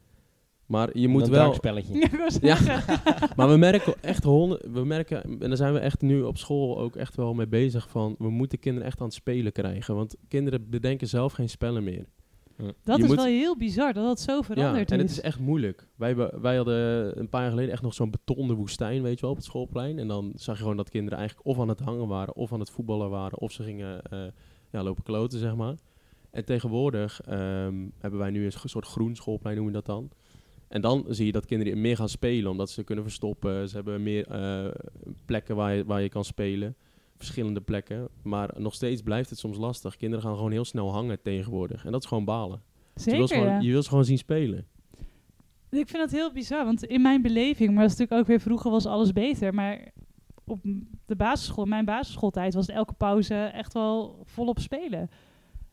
[0.72, 1.56] Maar je moet een wel...
[1.60, 2.58] wou Ja.
[3.36, 6.78] Maar we merken echt honderd, we merken, en daar zijn we echt nu op school
[6.78, 9.94] ook echt wel mee bezig van, we moeten kinderen echt aan het spelen krijgen.
[9.94, 12.04] Want kinderen bedenken zelf geen spellen meer.
[12.56, 15.10] dat Je is moet- wel heel bizar dat dat zo veranderd ja, en is.
[15.10, 15.88] het is echt moeilijk.
[15.96, 19.30] Wij, wij hadden een paar jaar geleden echt nog zo'n betonnen woestijn, weet je wel,
[19.30, 19.98] op het schoolplein.
[19.98, 22.60] En dan zag je gewoon dat kinderen eigenlijk of aan het hangen waren, of aan
[22.60, 24.18] het voetballen waren, of ze gingen eh,
[24.70, 25.74] ja, lopen kloten, zeg maar.
[26.30, 30.10] En tegenwoordig ehm, hebben wij nu een soort groen schoolplein, noemen we dat dan.
[30.72, 33.68] En dan zie je dat kinderen meer gaan spelen, omdat ze kunnen verstoppen.
[33.68, 34.70] Ze hebben meer eh,
[35.24, 36.76] plekken waar je, waar je kan spelen.
[37.16, 38.08] Verschillende plekken.
[38.22, 39.96] Maar nog steeds blijft het soms lastig.
[39.96, 41.84] Kinderen gaan gewoon heel snel hangen tegenwoordig.
[41.84, 42.62] En dat is gewoon balen.
[42.94, 43.60] je, wil Zeker, ze gewoon, ja.
[43.60, 44.66] je wil ze gewoon zien spelen.
[45.70, 48.40] Ik vind dat heel bizar, want in mijn beleving, maar dat is natuurlijk ook weer
[48.40, 49.92] vroeger was alles beter, maar
[50.44, 50.60] op
[51.06, 55.10] de basisschool, mijn basisschooltijd was elke pauze echt wel volop spelen.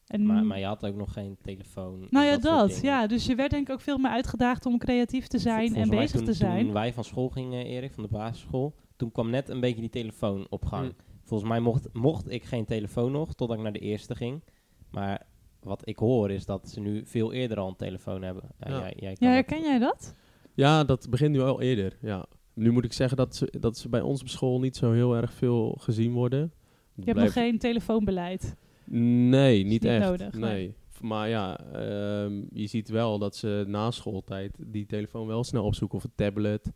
[0.09, 2.07] En, Maar, maar je had ook nog geen telefoon.
[2.09, 2.79] nou ja, dat.
[2.81, 5.81] Ja, dus je werd denk ik ook veel meer uitgedaagd om creatief te zijn Vol-
[5.81, 6.63] en bezig toen- te zijn.
[6.65, 9.89] Toen wij van school gingen, Erik, van de basisschool, toen kwam net een beetje die
[9.89, 10.85] telefoon op gang.
[10.85, 10.93] Mm.
[11.23, 14.43] Volgens mij mocht, mocht ik geen telefoon nog, totdat ik naar de eerste ging.
[14.91, 15.25] Maar
[15.59, 18.43] wat ik hoor is dat ze nu veel eerder al een telefoon hebben.
[18.59, 18.79] Ja, Ja.
[18.79, 20.15] Jij, jij kan Ja, herken jij dat?
[20.53, 21.97] Ja, dat begint nu al eerder.
[22.01, 22.25] Ja.
[22.53, 25.15] Nu moet ik zeggen dat ze, dat ze bij ons op school niet zo heel
[25.15, 26.51] erg veel gezien worden.
[26.95, 28.55] Je hebt nog geen telefoonbeleid.
[28.91, 30.05] Nee, niet, niet echt.
[30.05, 30.73] nodig, nee.
[31.01, 35.97] Maar ja, ehm, je ziet wel dat ze na schooltijd die telefoon wel snel opzoeken
[35.97, 36.71] of een tablet.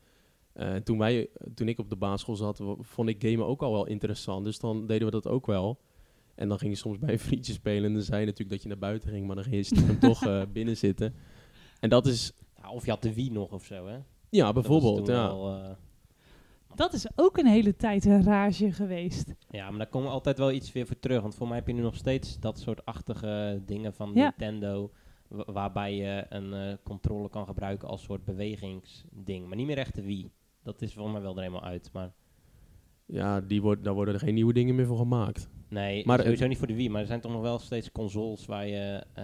[0.54, 3.86] Eh, toen, wij, toen ik op de basisschool zat, vond ik gamen ook al wel
[3.88, 4.46] interessant.
[4.46, 5.80] Dus dan deden we dat ook wel.
[6.36, 7.84] En dan ging je soms bij een vriendje spelen.
[7.84, 10.00] En dan zei je natuurlijk dat je naar buiten ging, maar dan ging je stiekem
[10.10, 11.14] toch eh, binnen zitten.
[11.80, 13.98] En dat is, Ja, of je had de Wii nog of zo, hè?
[14.30, 15.06] ja, Dat was bijvoorbeeld.
[15.06, 15.28] toen Ja.
[15.28, 15.70] wel, eh,
[16.76, 19.34] Dat is ook een hele tijd een rage geweest.
[19.50, 21.22] ja, maar daar komen we altijd wel iets weer voor terug.
[21.22, 24.24] Want voor mij heb je nu nog steeds dat soort achtige dingen van Ja.
[24.24, 24.92] Nintendo.
[25.28, 29.48] wa- waarbij je een eh, controle kan gebruiken als soort bewegingsding.
[29.48, 30.32] Maar niet meer echt de Wii.
[30.64, 31.90] Dat is voor mij wel er helemaal uit.
[31.94, 32.12] Maar
[33.06, 35.50] ja, die wordt, daar worden er geen nieuwe dingen meer voor gemaakt.
[35.74, 38.46] Nee, Maar, sowieso niet voor de Wii, maar er zijn toch nog wel steeds consoles
[38.46, 39.24] waar je eh,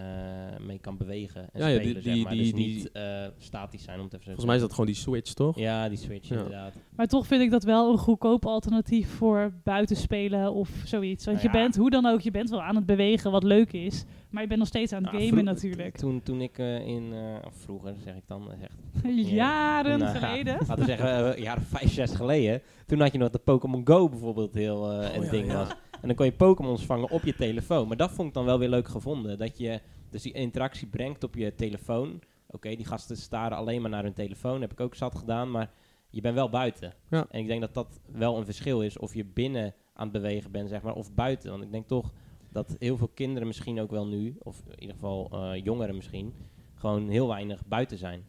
[0.66, 2.32] mee kan bewegen en Ja, ja, spelen, die- zeg maar.
[2.32, 4.96] die- dus die- niet eh, statisch zijn, om te Volgens mij is dat gewoon die
[4.96, 5.58] Switch, toch?
[5.58, 6.36] Ja, die Switch Ja.
[6.36, 6.74] inderdaad.
[6.96, 11.26] Maar toch vind ik dat wel een goedkoop alternatief voor buitenspelen of zoiets.
[11.26, 13.72] Want Nou je bent, hoe dan ook, je bent wel aan het bewegen wat leuk
[13.74, 14.04] is.
[14.30, 15.98] Maar je bent nog steeds aan het Nou, gamen natuurlijk.
[15.98, 18.74] Toen, toen ik eh, in, eh, vroeger zeg ik dan, echt,
[19.30, 20.54] Jaren Nou, geleden.
[20.68, 22.62] laten we zeggen, eh, of vijf, zes geleden.
[22.86, 25.54] Toen had je nog dat Pokémon Go bijvoorbeeld heel eh een ja, ding ja.
[25.58, 25.68] was.
[26.02, 27.88] En dan kon je Pokémons vangen op je telefoon.
[27.88, 29.38] Maar dat vond ik dan wel weer leuk gevonden.
[29.38, 32.22] Dat je dus die interactie brengt op je telefoon.
[32.48, 34.62] Oké, die gasten staren alleen maar naar hun telefoon.
[34.62, 35.52] Heb ik ook zat gedaan.
[35.52, 35.72] Maar
[36.10, 36.94] je bent wel buiten.
[37.10, 37.26] Ja.
[37.30, 38.98] En ik denk dat dat wel een verschil is.
[38.98, 40.96] Of je binnen aan het bewegen bent, zeg maar.
[40.96, 41.52] Of buiten.
[41.52, 42.12] Want ik denk toch
[42.52, 44.36] dat heel veel kinderen misschien ook wel nu.
[44.40, 46.34] Of in ieder geval eh, jongeren misschien.
[46.76, 48.24] Gewoon heel weinig buiten zijn.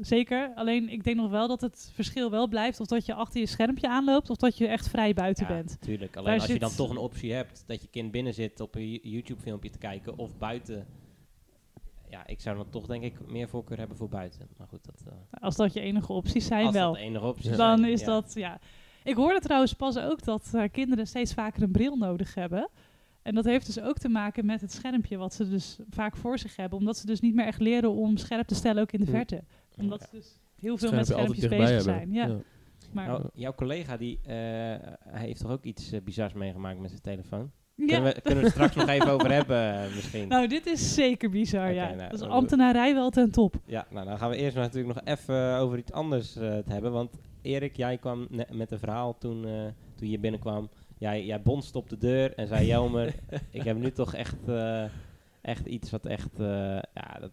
[0.00, 0.52] Zeker.
[0.54, 3.46] Alleen ik denk nog wel dat het verschil wel blijft of dat je achter je
[3.46, 5.76] schermpje aanloopt of dat je echt vrij buiten Ja, bent.
[5.80, 6.16] Tuurlijk.
[6.16, 8.74] Alleen Daar als je dan toch een optie hebt dat je kind binnen zit op
[8.74, 10.86] een YouTube-filmpje te kijken of buiten.
[12.08, 14.48] Ja, ik zou dan toch denk ik meer voorkeur hebben voor buiten.
[14.56, 16.86] Maar goed, dat, eh, Als dat je enige opties zijn als wel.
[16.92, 17.56] dat de enige optie Ja.
[17.56, 18.06] Dan zijn, is ja.
[18.06, 18.58] dat, ja.
[19.04, 22.68] Ik hoorde trouwens pas ook dat eh, kinderen steeds vaker een bril nodig hebben.
[23.22, 26.38] En dat heeft dus ook te maken met het schermpje wat ze dus vaak voor
[26.38, 26.78] zich hebben.
[26.78, 29.10] Omdat ze dus niet meer echt leren om scherp te stellen ook in de Hm.
[29.12, 29.44] verte.
[29.78, 30.06] Omdat Ja.
[30.06, 32.12] ze dus heel veel met Schermpje schermpjes bezig zijn.
[32.12, 32.40] Ja.
[32.92, 34.32] Maar, Nou, jouw collega die eh,
[34.98, 37.50] hij heeft toch ook iets eh, bizars meegemaakt met zijn telefoon?
[37.74, 37.86] ja.
[37.86, 40.28] Kunnen, we, kunnen we het straks nog even over hebben eh, misschien?
[40.28, 41.94] Nou, dit is zeker bizar, ja.
[41.94, 43.54] nou, dat is ambtenarij wel ten top.
[43.66, 46.92] Ja, nou dan gaan we eerst natuurlijk nog even over iets anders het hebben.
[46.92, 50.68] Want Erik, jij kwam met een verhaal toen, eh, toen je binnenkwam.
[50.98, 53.14] Jij, jij bonst op de deur en zei, Jelmer,
[53.50, 54.84] ik heb nu toch echt, eh,
[55.40, 57.32] echt iets wat echt, eh, ja, dat...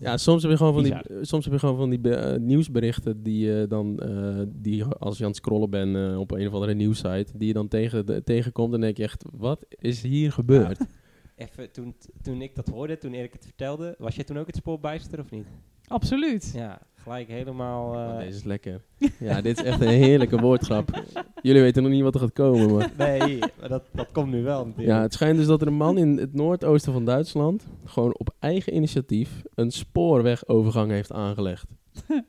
[0.00, 1.16] eh, Ja, soms heb je gewoon van die, Bizar.
[1.18, 5.16] eh, soms heb je gewoon van die eh, nieuwsberichten die je dan, eh, die als
[5.18, 8.06] je aan het scrollen bent eh, op een of andere nieuwssite, die je dan tegen,
[8.06, 10.78] de- tegenkomt en denk je echt, wat is hier gebeurd?
[11.36, 14.56] even, toen, toen ik dat hoorde, toen Erik het vertelde, was jij toen ook het
[14.56, 15.46] spoorbijster of niet?
[15.86, 16.52] Absoluut.
[16.54, 17.94] Ja, gelijk helemaal...
[17.94, 18.80] eh, Oh, deze is lekker.
[19.18, 21.02] Ja, dit is echt een heerlijke woordgrap.
[21.42, 22.90] Jullie weten nog niet wat er gaat komen, maar...
[22.96, 24.88] Nee, maar dat, dat komt nu wel natuurlijk.
[24.96, 28.34] Ja, het schijnt dus dat er een man in het noordoosten van Duitsland gewoon op
[28.38, 31.66] eigen initiatief een spoorwegovergang heeft aangelegd.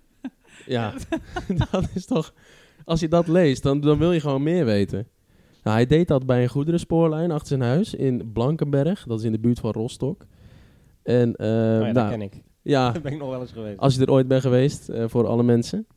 [0.65, 0.93] Ja,
[1.71, 2.33] dat is toch...
[2.83, 5.07] Als je dat leest, dan, dan wil je gewoon meer weten.
[5.63, 9.03] Nou, hij deed dat bij een goederenspoorlijn achter zijn huis in Blankenberg.
[9.07, 10.25] Dat is in de buurt van Rostock.
[11.03, 12.41] En eh, Oh ja, dat nou, ken ik.
[12.61, 13.79] Ja, Daar ben ik nog wel eens geweest.
[13.79, 15.87] als je er ooit bent geweest, eh, voor alle mensen.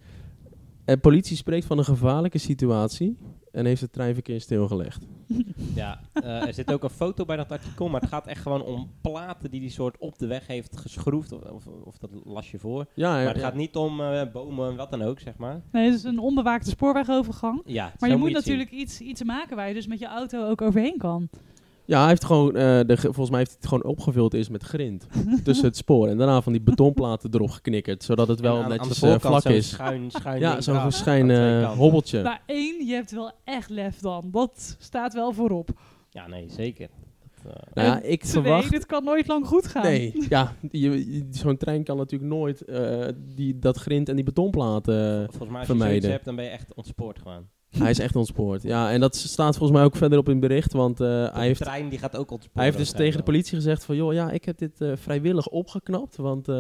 [0.85, 3.17] En politie spreekt van een gevaarlijke situatie
[3.53, 5.07] en heeft het treinverkeer stilgelegd.
[5.75, 8.63] Ja, eh, er zit ook een foto bij dat artikel, maar het gaat echt gewoon
[8.63, 11.33] om platen die die soort op de weg heeft geschroefd.
[11.33, 12.87] Of, of, of dat las je voor.
[12.95, 15.63] Ja, Maar ja, het gaat niet om eh, bomen en wat dan ook, zeg maar.
[15.73, 17.63] Nee, het is een onbewaakte spoorwegovergang.
[17.65, 20.63] Ja, Maar je moet natuurlijk iets, iets maken waar je dus met je auto ook
[20.63, 21.29] overheen kan.
[21.87, 24.49] Ja, hij heeft gewoon, eh, de, ge- volgens mij heeft hij het gewoon opgevuld is
[24.49, 25.07] met grind
[25.45, 26.09] tussen het spoor.
[26.09, 29.13] En daarna van die betonplaten erop geknikkerd, zodat het wel aan- aan netjes de eh,
[29.13, 29.69] voorkant vlak is.
[29.69, 31.67] Schuin, schuin Ja, zo'n aan kanten.
[31.67, 32.23] hobbeltje.
[32.23, 34.29] Maar één, je hebt wel echt lef dan.
[34.31, 35.69] Dat staat wel voorop.
[36.11, 36.89] Ja, nee, zeker.
[37.45, 38.71] eh, Nou ja, ik Twee, verwacht...
[38.71, 39.83] dit kan nooit lang goed gaan.
[39.83, 40.53] Nee, ja,
[41.31, 45.27] zo'n trein kan natuurlijk nooit eh, die, dat grind en die betonplaten...
[45.31, 46.11] volgens mij als je zoiets vermijden.
[46.11, 47.47] hebt, dan ben je echt ontspoord gewoon.
[47.79, 48.63] Hij is echt ontspoord.
[48.63, 51.41] Ja, en dat staat volgens mij ook verderop in het bericht, want eh, hij de
[51.41, 51.61] heeft...
[51.61, 52.57] trein die gaat ook ontspoord.
[52.57, 55.49] Hij heeft dus tegen de politie gezegd van, joh, ja, ik heb dit eh, vrijwillig
[55.49, 56.17] opgeknapt.
[56.17, 56.55] Want eh,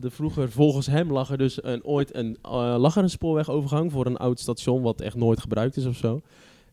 [0.00, 2.38] de vroeger, volgens hem, lag er dus een, ooit een,
[2.78, 6.20] lag er een spoorwegovergang voor een oud station, wat echt nooit gebruikt is of zo.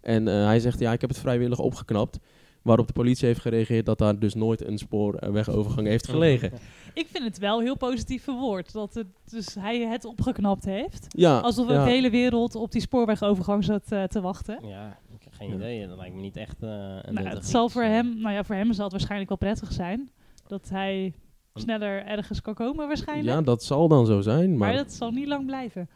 [0.01, 2.19] En hij zegt, ja, ik heb het vrijwillig opgeknapt.
[2.61, 6.51] Waarop de politie heeft gereageerd dat daar dus nooit een spoorwegovergang heeft gelegen.
[6.93, 8.73] Ik vind het wel heel positief verwoord.
[8.73, 11.05] Dat het, dus hij het opgeknapt heeft.
[11.09, 11.83] Ja, Alsof ja.
[11.83, 14.67] de hele wereld op die spoorwegovergang zat eh, te wachten.
[14.67, 15.55] Ja, ik heb geen Ja.
[15.55, 15.87] idee.
[15.87, 16.69] Dat lijkt me niet echt eh
[17.01, 17.89] een Nou, het zal iets, voor eh.
[17.89, 20.09] hem, nou ja, voor hem zal het waarschijnlijk wel prettig zijn.
[20.47, 21.13] Dat hij
[21.53, 23.27] sneller ergens kan komen waarschijnlijk.
[23.37, 24.77] Ja, dat zal dan zo zijn, maar maar...
[24.77, 25.89] dat zal niet lang blijven.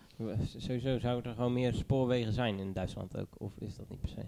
[0.57, 3.35] Sowieso zouden er gewoon meer spoorwegen zijn in Duitsland ook.
[3.37, 4.21] Of is dat niet per se?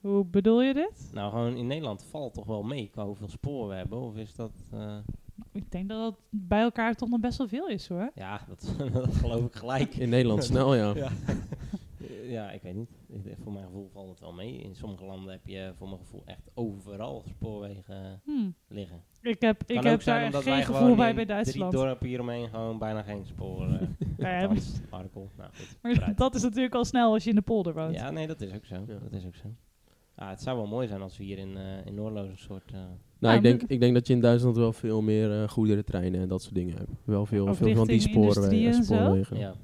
[0.00, 1.10] Hoe bedoel je dit?
[1.12, 4.00] Nou, gewoon in Nederland valt toch wel mee qua hoeveel sporen we hebben?
[4.00, 4.52] Of is dat...
[4.72, 4.96] eh,
[5.52, 8.10] Ik denk dat het bij elkaar toch nog best wel veel is hoor.
[8.14, 9.94] ja, dat, dat geloof ik gelijk.
[9.94, 10.94] In Nederland snel, ja.
[10.94, 11.10] Ja.
[12.36, 12.90] ja, ik weet niet.
[13.08, 14.58] Ik- Voor mijn gevoel valt het wel mee.
[14.62, 18.50] In sommige landen heb je voor mijn gevoel echt overal spoorwegen Hm.
[18.68, 19.02] liggen.
[19.22, 21.72] Ik heb, ik heb daar geen wij gevoel gewoon bij bij Duitsland.
[21.72, 23.96] drie dorpen hieromheen gewoon bijna geen sporen.
[23.98, 24.48] eh, ja,
[24.90, 25.30] artikel.
[25.36, 27.94] Nou goed, maar dat is natuurlijk al snel als je in de polder woont.
[27.94, 28.74] Ja, nee, dat is ook zo.
[28.74, 28.98] Ja.
[28.98, 29.48] Dat is ook zo.
[30.20, 32.70] Ah, het zou wel mooi zijn als we hier in, eh in Noordloos een soort...
[32.72, 32.78] eh,
[33.18, 36.20] Nou, ik Ja, denk, ik denk dat je in Duitsland wel veel meer eh goederentreinen
[36.20, 36.90] en dat soort dingen hebt.
[37.04, 39.38] Wel veel, veel van die spoorwegen.
[39.38, 39.54] ja,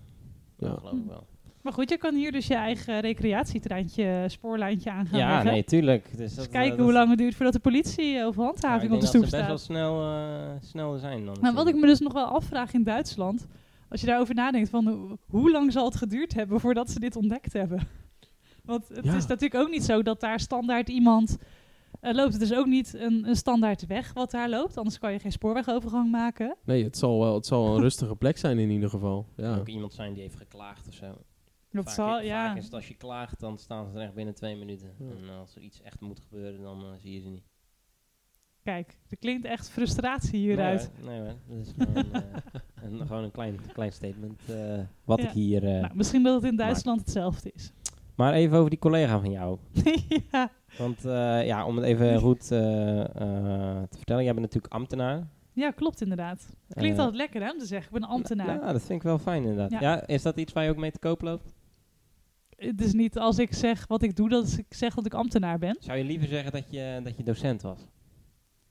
[0.58, 0.68] Ja.
[0.68, 1.26] dat geloof ik wel.
[1.62, 5.52] Maar goed, je kan hier dus je eigen recreatietreintje, spoorlijntje aan gaan Ja, leggen.
[5.52, 6.08] nee, tuurlijk.
[6.10, 9.00] Dus Dus dat, kijken hoe lang het duurt voordat de politie of Ja, handhaving op
[9.00, 9.78] de denk stoep dat ze best staat.
[9.78, 11.36] wel snel, eh, snel zijn dan.
[11.40, 13.46] Maar wat ik me dus nog wel afvraag in Duitsland,
[13.88, 17.52] als je daarover nadenkt, van hoe lang zal het geduurd hebben voordat ze dit ontdekt
[17.52, 17.78] hebben?
[18.64, 19.14] Want het Ja.
[19.16, 21.37] is natuurlijk ook niet zo dat daar standaard iemand
[22.00, 22.33] eh, loopt.
[22.33, 25.33] Het is ook niet een, een standaard weg wat daar loopt, anders kan je geen
[25.33, 26.57] spoorwegovergang maken.
[26.64, 29.27] Nee, het zal wel het zal wel een rustige plek zijn in ieder geval.
[29.37, 29.57] kan Ja.
[29.57, 31.07] ook iemand zijn die heeft geklaagd of zo.
[31.70, 32.46] Dat vaak, zal, ja.
[32.48, 34.90] vaak is het als je klaagt, dan staan ze er echt binnen twee minuten.
[34.98, 35.07] Ja.
[35.07, 37.44] En als er iets echt moet gebeuren, dan eh, zie je ze niet.
[38.62, 40.90] Kijk, er klinkt echt frustratie hieruit.
[41.05, 41.27] Nee, hoor.
[41.27, 41.57] nee hoor.
[41.57, 45.24] dat is gewoon, eh, een, gewoon een klein, klein statement eh, wat Ja.
[45.27, 45.64] ik hier...
[45.64, 47.72] eh, Nou, misschien dat het in Duitsland hetzelfde is.
[48.14, 49.59] Maar even over die collega van jou.
[50.33, 50.50] ja.
[50.79, 53.09] Want eh, ja, om het even goed eh, eh,
[53.83, 55.27] te vertellen, jij bent natuurlijk ambtenaar.
[55.53, 56.57] ja, klopt inderdaad.
[56.68, 58.61] Klinkt altijd lekker hè, om te zeggen, ik ben een ambtenaar.
[58.61, 59.70] Ja, dat vind ik wel fijn inderdaad.
[59.70, 59.81] Ja.
[59.81, 60.07] Ja.
[60.07, 61.55] is dat iets waar je ook mee te koop loopt?
[62.57, 65.59] Het is niet als ik zeg wat ik doe, dat ik zeg dat ik ambtenaar
[65.59, 65.77] ben.
[65.81, 67.87] Zou je liever zeggen dat je, dat je docent was?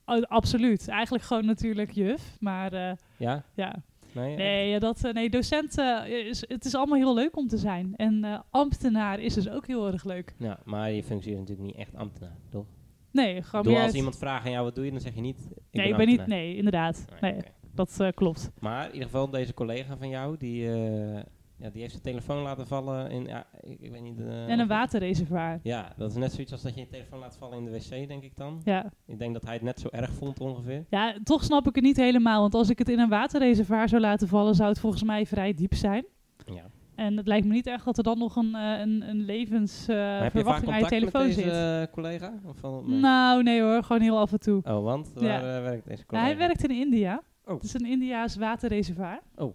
[0.04, 0.88] Oh, absoluut.
[0.88, 2.36] Eigenlijk gewoon natuurlijk juf.
[2.40, 3.44] Maar Ja?
[3.54, 3.82] ja.
[4.14, 4.36] Nee?
[4.36, 7.58] Nee, ja, dat, eh, nee docent, eh, is, het is allemaal heel leuk om te
[7.58, 7.94] zijn.
[7.96, 10.34] En eh, ambtenaar is dus ook heel erg leuk.
[10.38, 12.66] Ja, maar je functie is natuurlijk niet echt ambtenaar, toch?
[13.10, 15.38] Nee, gewoon Doe als iemand vraagt aan jou wat doe je, dan zeg je niet.
[15.40, 16.26] Ik nee, ben ik ben niet...
[16.26, 17.04] Nee, inderdaad.
[17.20, 17.42] Nee, Nee,
[17.74, 18.50] dat eh, klopt.
[18.60, 21.22] Maar in ieder geval, deze collega van jou, die, eh,
[21.64, 23.24] ja, die heeft zijn telefoon laten vallen in.
[23.26, 24.20] Ja, ik, ik weet niet.
[24.20, 25.60] eh, En een of- waterreservoir.
[25.62, 28.08] Ja, dat is net zoiets als dat je je telefoon laat vallen in de wc,
[28.08, 28.60] denk ik dan.
[28.64, 28.92] Ja.
[29.06, 30.84] Ik denk dat hij het net zo erg vond ongeveer.
[30.90, 32.40] ja, toch snap ik het niet helemaal.
[32.40, 35.54] Want als ik het in een waterreservoir zou laten vallen, zou het volgens mij vrij
[35.54, 36.04] diep zijn.
[36.46, 36.64] Ja.
[36.94, 39.26] En het lijkt me niet echt dat er dan nog een, eh, een, een Maar
[39.26, 41.52] heb je vaak levensverwachting aan je telefoon deze zit.
[41.52, 42.32] eh, collega?
[42.46, 42.98] Of valt het mee?
[43.00, 44.62] Nou, nee hoor, gewoon heel af en toe.
[44.64, 46.26] Oh, want waar eh, werkt deze Nou, collega?
[46.26, 47.22] hij werkt in India.
[47.44, 47.54] Oh.
[47.54, 49.20] Het is een Indiaas waterreservoir.
[49.36, 49.54] Oh.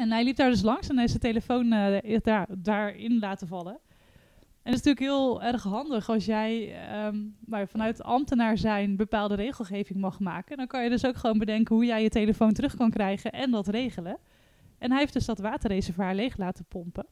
[0.00, 3.78] En hij liep daar dus langs en heeft zijn telefoon eh, daar, daarin laten vallen.
[4.62, 9.34] En het is natuurlijk heel erg handig als jij ehm, nou, vanuit ambtenaar zijn bepaalde
[9.34, 10.56] regelgeving mag maken.
[10.56, 13.50] Dan kan je dus ook gewoon bedenken hoe jij je telefoon terug kan krijgen en
[13.50, 14.18] dat regelen.
[14.78, 17.06] En hij heeft dus dat waterreservoir leeg laten pompen.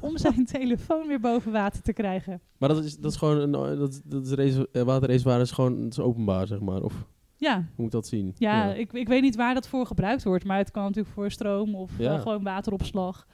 [0.00, 2.40] Om zijn telefoon weer boven water te krijgen.
[2.58, 5.92] Maar dat is, dat is gewoon een dat, dat is eh, waterreservoir is gewoon het
[5.92, 6.82] is openbaar, zeg maar.
[6.82, 7.06] Of
[7.38, 8.34] hoe Ja, moet dat zien?
[8.38, 10.44] ja, Ik, ik weet niet waar dat voor gebruikt wordt.
[10.44, 12.14] Maar het kan natuurlijk voor stroom of Ja.
[12.14, 13.26] eh, gewoon wateropslag.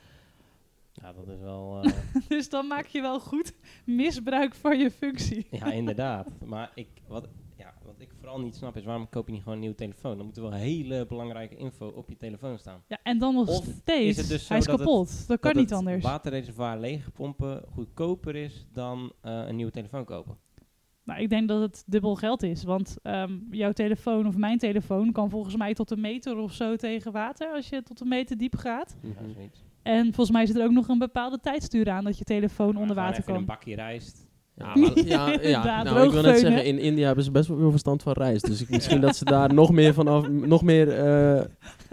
[0.93, 1.79] Ja, dat is wel...
[1.83, 1.93] eh,
[2.29, 3.53] Dus dan maak je wel goed
[3.85, 5.47] misbruik van je functie.
[5.51, 6.27] ja, inderdaad.
[6.47, 9.55] Maar ik, wat, ja, wat ik vooral niet snap is, waarom koop je niet gewoon
[9.55, 10.17] een nieuwe telefoon?
[10.17, 12.83] Dan moet er wel hele belangrijke info op je telefoon staan.
[12.87, 14.09] Ja, en dan nog Of steeds.
[14.09, 15.09] is het dus zo hij is dat het- kapot.
[15.29, 16.05] dat kan dat niet het anders.
[16.05, 20.37] waterreservoir leegpompen goedkoper is dan eh, een nieuwe telefoon kopen.
[21.11, 22.65] Maar ik denk dat het dubbel geld is.
[22.65, 26.77] Want ehm, jouw telefoon of mijn telefoon kan volgens mij tot een meter of zo
[26.77, 27.53] tegen water.
[27.53, 28.97] Als je tot een meter diep gaat.
[29.03, 29.11] Ja.
[29.83, 32.83] En volgens mij zit er ook nog een bepaalde tijdstuur aan dat je telefoon Maar
[32.83, 33.35] onder water kan.
[33.35, 34.30] een bakje rijst
[34.61, 35.83] Ja, maar- ja, ja.
[35.83, 38.47] Nou, ik wil net zeggen, in India hebben ze best wel veel verstand van rijst.
[38.47, 41.45] Dus ik, misschien dat ze daar nog meer, vanaf, nog meer eh,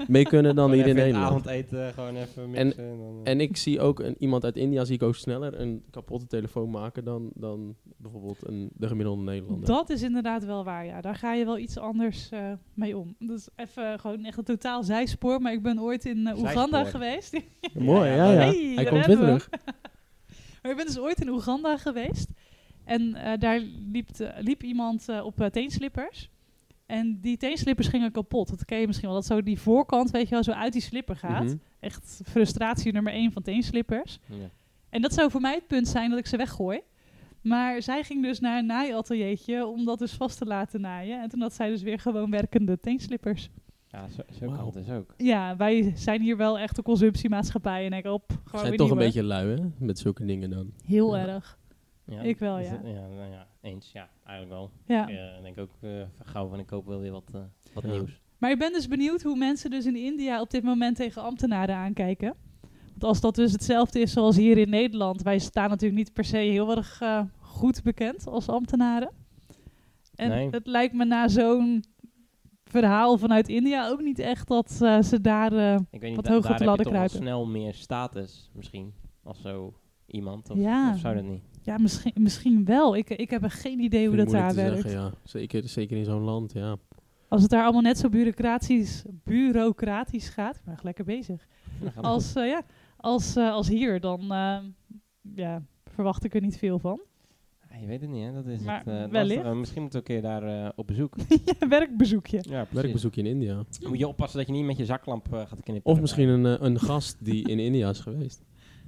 [0.08, 1.26] mee kunnen dan Gewoon hier in Nederland.
[1.26, 2.78] avondeten gewoon even mixen.
[2.78, 5.60] En, dan, eh, En ik zie ook een, iemand uit India zie ik ook sneller
[5.60, 9.68] een kapotte telefoon maken dan, dan bijvoorbeeld een, de gemiddelde Nederlander.
[9.68, 11.02] Dat is inderdaad wel waar, ja.
[11.02, 12.40] Daar ga je wel iets anders eh,
[12.74, 13.16] mee om.
[13.20, 15.42] Dat is even gewoon echt een totaal zijspoor.
[15.42, 17.40] Maar ik ben ooit in Oeganda geweest.
[17.74, 18.32] Mooi, Ja, ja, ja.
[18.32, 18.38] ja.
[18.38, 19.50] Hey, Hij komt weer terug.
[20.62, 22.28] Maar ik ben dus ooit in Oeganda geweest.
[22.88, 23.60] En eh, daar
[23.92, 26.30] liep, liep iemand eh, op eh, teenslippers.
[26.86, 28.50] En die teenslippers gingen kapot.
[28.50, 29.18] Dat ken je misschien wel.
[29.18, 31.44] Dat zo die voorkant, weet je wel, zo uit die slipper gaat.
[31.44, 31.56] Mhm.
[31.80, 34.20] Echt frustratie nummer één van teenslippers.
[34.26, 34.50] ja.
[34.90, 36.80] En dat zou voor mij het punt zijn dat ik ze weggooi.
[37.42, 41.22] Maar zij ging dus naar een naaiateliertje om dat dus vast te laten naaien.
[41.22, 43.50] En toen had zij dus weer gewoon werkende teenslippers.
[43.88, 45.14] Ja, zo, zo kan het dus ook.
[45.18, 47.86] Ja, wij zijn hier wel echt een consumptiemaatschappij.
[47.86, 49.66] En ik op, Ze gewoon zijn weer toch een beetje lui, hè?
[49.78, 50.72] Met zulke dingen dan.
[50.86, 51.28] Heel Ja.
[51.28, 51.58] erg.
[52.08, 52.70] Ja, Ik wel, ja.
[52.70, 53.92] het- ja, nou ja, eens.
[53.92, 54.72] Ja, eigenlijk wel.
[54.98, 55.08] Ja.
[55.08, 55.90] Ik eh, denk ook eh,
[56.24, 57.42] gauw van ik koop wel weer wat, eh,
[57.74, 57.90] wat Ja.
[57.92, 58.22] nieuws.
[58.38, 61.76] Maar ik ben dus benieuwd hoe mensen dus in India op dit moment tegen ambtenaren
[61.76, 62.36] aankijken.
[62.90, 65.22] Want als dat dus hetzelfde is zoals hier in Nederland.
[65.22, 69.10] Wij staan natuurlijk niet per se heel erg eh, goed bekend als ambtenaren.
[70.16, 70.50] En Nee.
[70.50, 71.84] het lijkt me na zo'n
[72.66, 75.52] verhaal vanuit India ook niet echt dat eh, ze daar...
[75.92, 77.18] Ik weet niet, Wat hoger op de ladder kruipen.
[77.18, 78.94] snel meer status misschien.
[79.24, 79.74] Als zo
[80.06, 80.50] iemand.
[80.50, 80.92] Of, Ja.
[80.94, 81.44] of zou dat niet?
[81.68, 82.96] Ja, misschien, misschien wel.
[82.96, 84.82] Ik, ik heb er geen idee hoe dat ik daar werkt.
[84.82, 85.12] zeggen, ja.
[85.24, 86.78] Zeker, zeker in zo'n land, ja.
[87.28, 90.56] Als het daar allemaal net zo bureaucratisch, bureaucratisch gaat.
[90.56, 91.48] Ik ben echt lekker bezig.
[91.96, 92.62] Als, eh, ja,
[92.98, 94.58] als, eh, als hier, dan eh,
[95.36, 97.00] ja, verwacht ik er niet veel van.
[97.70, 98.34] Ja, je weet het niet, hè?
[98.34, 99.54] Dat is Maar het, eh, wellicht.
[99.54, 101.16] Misschien moeten we een keer daar eh, op bezoek.
[101.60, 102.38] ja, werkbezoekje.
[102.38, 102.82] ja, precies.
[102.82, 103.64] Werkbezoekje in India.
[103.88, 105.92] Moet je oppassen dat je niet met je zaklamp eh, gaat knippen.
[105.92, 108.42] Of misschien een, eh, een gast die in India is geweest.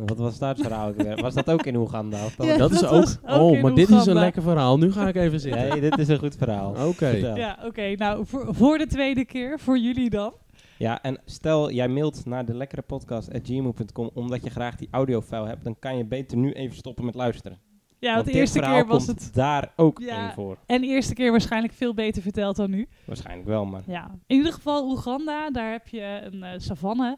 [0.05, 0.87] Wat was dat verhaal?
[0.87, 1.21] ook weer?
[1.21, 2.25] Was dat ook in Oeganda?
[2.25, 2.91] Of dat Ja, dat is dat
[3.23, 3.31] ook...
[3.39, 4.77] oh, maar dit is een lekker verhaal.
[4.77, 5.67] Nu ga ik even zitten.
[5.69, 6.87] Nee, dit is een goed verhaal.
[6.87, 7.07] Oké.
[7.09, 7.95] Ja, oké.
[7.95, 10.33] nou, voor, voor de tweede keer, voor jullie dan.
[10.77, 15.63] Ja, en stel jij mailt naar de lekkere podcast@gmail.com omdat je graag die audiofile hebt,
[15.63, 17.57] dan kan je beter nu even stoppen met luisteren.
[17.99, 19.33] Ja, Want want de eerste verhaal keer was komt het...
[19.33, 20.27] daar ook Ja.
[20.27, 20.57] in voor.
[20.65, 22.87] En de eerste keer waarschijnlijk veel beter verteld dan nu.
[23.05, 24.11] Waarschijnlijk wel, maar Ja.
[24.27, 27.17] In ieder geval Oeganda, daar heb je een eh, savanne.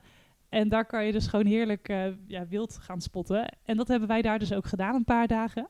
[0.51, 3.57] En daar kan je dus gewoon heerlijk eh, ja, wild gaan spotten.
[3.63, 5.67] En dat hebben wij daar dus ook gedaan een paar dagen.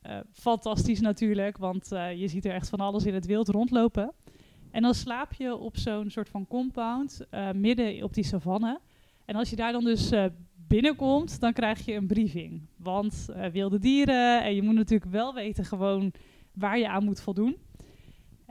[0.00, 4.12] Eh, fantastisch natuurlijk, want eh, je ziet er echt van alles in het wild rondlopen.
[4.70, 8.80] En dan slaap je op zo'n soort van compound midden op die savanne.
[9.24, 10.12] En als je daar dan dus
[10.54, 12.60] binnenkomt, dan krijg je een briefing.
[12.76, 16.12] Want wilde dieren, en je moet natuurlijk wel weten gewoon
[16.52, 17.56] waar je aan moet voldoen.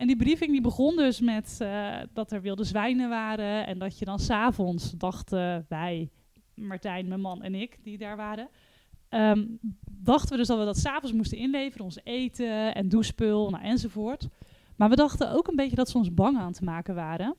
[0.02, 3.68] En die briefing die begon dus met eh, dat er wilde zwijnen waren.
[3.68, 6.10] En dat je dan s'avonds, dachten wij,
[6.56, 8.50] Martijn, mijn man en ik, die daar waren.
[9.10, 9.46] ehm,
[9.92, 11.86] dachten we dus dat we dat s'avonds moesten inleveren.
[11.86, 14.28] Ons eten en douchespul nou, enzovoort.
[14.76, 17.36] Maar we dachten ook een beetje dat ze ons bang aan te maken waren.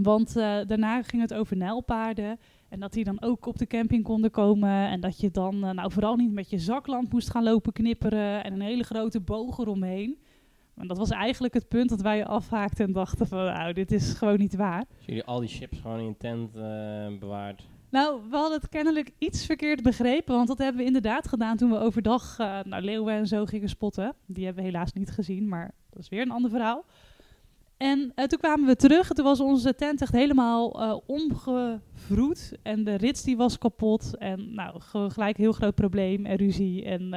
[0.00, 2.38] Want eh, daarna ging het over nijlpaarden.
[2.68, 4.88] En dat die dan ook op de camping konden komen.
[4.88, 8.44] En dat je dan eh, nou vooral niet met je zaklamp moest gaan lopen knipperen.
[8.44, 10.18] En een hele grote boog eromheen.
[10.80, 13.44] Maar dat was eigenlijk het punt dat wij afhaakten en dachten van...
[13.44, 14.84] Nou, dit is gewoon niet waar.
[14.96, 17.68] als jullie al die chips gewoon in je tent eh, bewaard.
[17.90, 20.34] Nou, we hadden het kennelijk iets verkeerd begrepen.
[20.34, 23.68] Want dat hebben we inderdaad gedaan toen we overdag eh naar leeuwen en zo gingen
[23.68, 24.14] spotten.
[24.26, 26.84] Die hebben we helaas niet gezien, maar dat is weer een ander verhaal.
[27.76, 32.52] En eh, toen kwamen we terug en toen was onze tent echt helemaal eh omgevroed.
[32.62, 34.16] En de rits die was kapot.
[34.16, 36.84] En nou, gelijk een heel groot probleem en ruzie.
[36.84, 37.14] En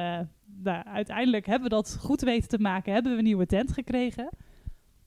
[0.64, 2.92] nou, uiteindelijk hebben we dat goed weten te maken.
[2.92, 4.28] Hebben we een nieuwe tent gekregen.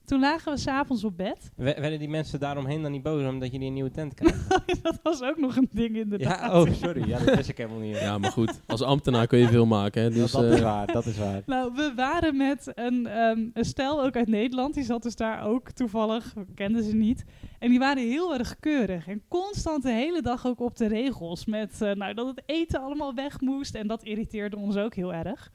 [0.08, 1.50] Toen lagen we s'avonds op bed.
[1.56, 4.46] We- werden die mensen daaromheen dan niet boos omdat jullie een nieuwe tent krijgen?
[4.82, 6.38] dat was ook nog een ding inderdaad.
[6.40, 7.08] ja, oh sorry.
[7.08, 7.98] Ja, dat wist ik helemaal niet.
[7.98, 8.60] Ja, maar goed.
[8.66, 10.10] Als ambtenaar kun je veel maken, hè.
[10.10, 11.42] Dus, dat, dat is eh, waar, dat is waar.
[11.46, 14.74] Nou, we waren met een, ehm, een stel ook uit Nederland.
[14.74, 16.32] Die zat dus daar ook toevallig.
[16.34, 17.24] We kenden ze niet.
[17.58, 19.06] En die waren heel erg keurig.
[19.08, 21.46] En constant de hele dag ook op de regels.
[21.46, 23.74] Met eh, nou, dat het eten allemaal weg moest.
[23.74, 25.50] En dat irriteerde ons ook heel erg.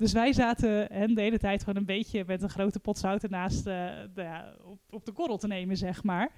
[0.00, 3.22] Dus wij zaten hen de hele tijd gewoon een beetje met een grote pot zout
[3.22, 6.32] ernaast eh, de, ja, op, op de korrel te nemen, zeg maar.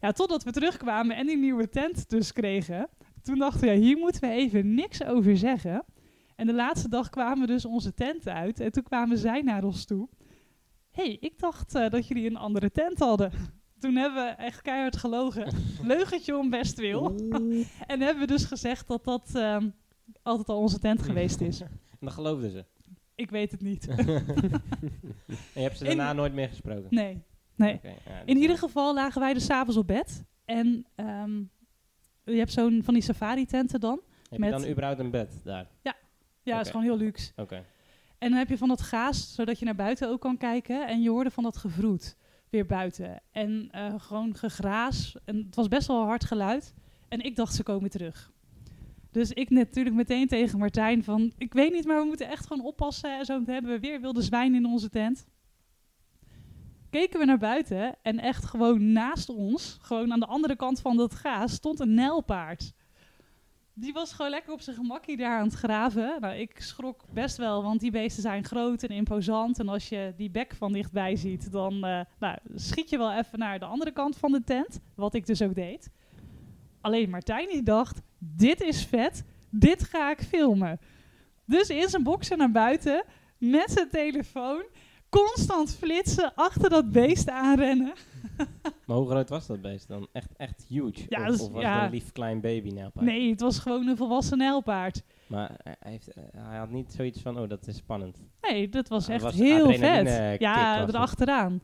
[0.00, 2.88] Ja, totdat we terugkwamen en die nieuwe tent dus kregen.
[3.22, 5.84] Toen dachten we, ja, hier moeten we even niks over zeggen.
[6.36, 8.60] En de laatste dag kwamen we dus onze tent uit.
[8.60, 10.08] En toen kwamen zij naar ons toe.
[10.90, 13.32] hey, ik dacht eh, dat jullie een andere tent hadden.
[13.80, 15.54] Toen hebben we echt keihard gelogen.
[15.82, 17.14] Leugentje om best wil.
[17.86, 19.68] En hebben we dus gezegd dat dat ehm,
[20.22, 21.60] altijd al onze tent geweest is.
[21.60, 21.70] En
[22.00, 22.64] dat geloofden ze.
[23.18, 23.86] Ik weet het niet.
[23.88, 24.02] En
[25.54, 26.86] je hebt ze In- daarna nooit meer gesproken?
[26.90, 27.22] Nee,
[27.54, 27.80] nee.
[27.82, 27.90] Ja,
[28.24, 30.24] In ieder geval lagen wij dus s'avonds op bed.
[30.44, 31.36] En ehm,
[32.24, 34.00] je hebt zo'n van die safari-tenten dan.
[34.22, 35.66] Heb je met- dan überhaupt een bed daar?
[35.82, 35.96] Ja,
[36.42, 37.32] Ja, is gewoon heel luxe.
[37.36, 37.64] Oké.
[38.18, 40.86] En dan heb je van dat gaas, zodat je naar buiten ook kan kijken.
[40.88, 42.16] En je hoorde van dat gevroet
[42.50, 43.20] weer buiten.
[43.32, 45.16] En eh, gewoon gegraas.
[45.24, 46.74] En het was best wel hard geluid.
[47.08, 48.32] En ik dacht, ze komen terug.
[49.10, 51.32] Dus ik natuurlijk meteen tegen Martijn van...
[51.38, 53.18] Ik weet niet, maar we moeten echt gewoon oppassen.
[53.18, 55.26] En zo hebben we weer wilde zwijn in onze tent.
[56.90, 59.78] Keken we naar buiten en echt gewoon naast ons...
[59.80, 62.72] gewoon aan de andere kant van dat gaas stond een nijlpaard.
[63.80, 66.16] Die was gewoon lekker op zijn gemakkie daar aan het graven.
[66.20, 69.58] Nou, ik schrok best wel, want die beesten zijn groot en imposant.
[69.58, 73.38] En als je die bek van dichtbij ziet, dan eh, nou, schiet je wel even
[73.38, 74.80] naar de andere kant van de tent.
[74.94, 75.90] Wat ik dus ook deed.
[76.80, 80.80] Alleen Martijn die dacht, dit is vet, dit ga ik filmen.
[81.44, 83.04] Dus in zijn boksen naar buiten,
[83.38, 84.62] met zijn telefoon,
[85.08, 87.92] constant flitsen, achter dat beest aanrennen.
[88.86, 90.08] Maar hoe groot was dat beest dan?
[90.12, 91.06] Echt, echt huge?
[91.08, 91.74] Ja, of, was ja.
[91.74, 93.06] het een lief klein baby nijlpaard?
[93.06, 95.02] Nee, het was gewoon een volwassen nijlpaard.
[95.26, 98.18] Maar hij, heeft, eh, hij had niet zoiets van, oh, dat is spannend.
[98.40, 100.38] Nee, dat was echt was heel vet.
[100.40, 101.60] Ja, erachteraan.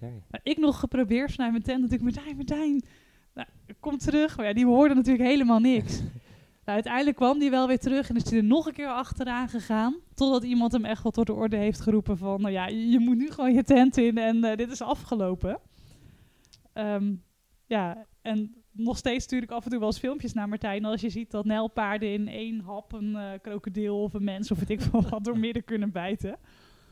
[0.00, 2.84] Nou, ik nog geprobeerd vanuit mijn tent natuurlijk, Martijn, Martijn,
[3.34, 3.48] nou,
[3.80, 4.36] kom terug.
[4.36, 5.98] Maar ja, die hoorde natuurlijk helemaal niks.
[6.64, 9.48] nou, uiteindelijk kwam die wel weer terug en is hij er nog een keer achteraan
[9.48, 9.94] gegaan.
[10.14, 13.16] Totdat iemand hem echt wel tot de orde heeft geroepen van, nou ja, je, moet
[13.16, 15.60] nu gewoon je tent in en eh, dit is afgelopen.
[16.72, 17.14] Ehm,
[17.66, 20.84] ja, en nog steeds stuur ik af en toe wel eens filmpjes naar Martijn.
[20.84, 24.58] Als je ziet dat nijlpaarden in één hap een eh, krokodil of een mens of
[24.58, 26.38] weet ik veel wat door midden kunnen bijten.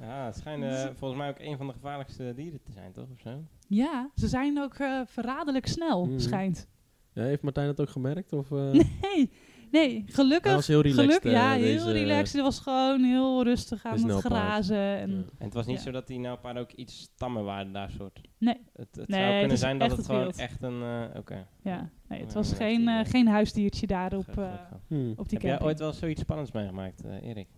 [0.02, 3.06] Ja, het schijnt eh, volgens mij ook een van de gevaarlijkste dieren te zijn, toch?
[3.12, 3.44] Of zo?
[3.68, 6.18] Ja, ze zijn ook eh, verraderlijk snel, Mhm.
[6.18, 6.68] schijnt.
[7.12, 8.32] Ja, heeft Martijn dat ook gemerkt?
[8.32, 8.72] Of, eh?
[9.02, 9.30] Nee,
[9.70, 10.44] nee, gelukkig.
[10.46, 12.32] Hij was heel relaxed, geluk- ja, heel relaxed.
[12.32, 14.76] Hij was gewoon heel rustig aan het grazen.
[14.76, 15.16] En Ja.
[15.38, 15.82] En het was niet Ja.
[15.82, 18.20] zo dat die nijlpaarden ook iets stammer waren, daar soort.
[18.38, 18.56] Nee.
[18.76, 20.36] Het, het Nee, zou kunnen zijn dat het gewoon wild.
[20.36, 20.82] echt een...
[20.82, 21.46] eh, Oké.
[21.62, 24.80] ja, nee, het was geen, die, geen huisdiertje daar op, Goed, eh, goed, goed.
[24.88, 25.10] Hmm.
[25.10, 25.62] op die Heb jij camping.
[25.62, 27.48] ooit wel zoiets spannends meegemaakt, Erik?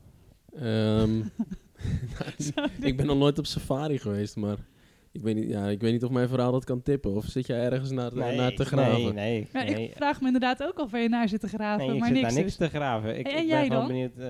[0.55, 1.31] Ehm, Sorry.
[2.81, 4.57] ik ben nog nooit op safari geweest, maar
[5.13, 7.15] ik weet, niet, ja, ik weet niet of mijn verhaal dat kan tippen.
[7.15, 9.01] Of zit jij ergens naar, naar te graven?
[9.01, 9.49] Nee, nee.
[9.53, 9.85] Ja, nee.
[9.89, 12.09] ik vraag me inderdaad ook of waar je naar zit te graven, Nee, ik maar
[12.09, 12.69] zit niks, daar niks dus.
[12.71, 13.19] te graven.
[13.19, 13.87] Ik, En ik ben jij dan?
[13.87, 14.17] benieuwd.
[14.17, 14.27] eh,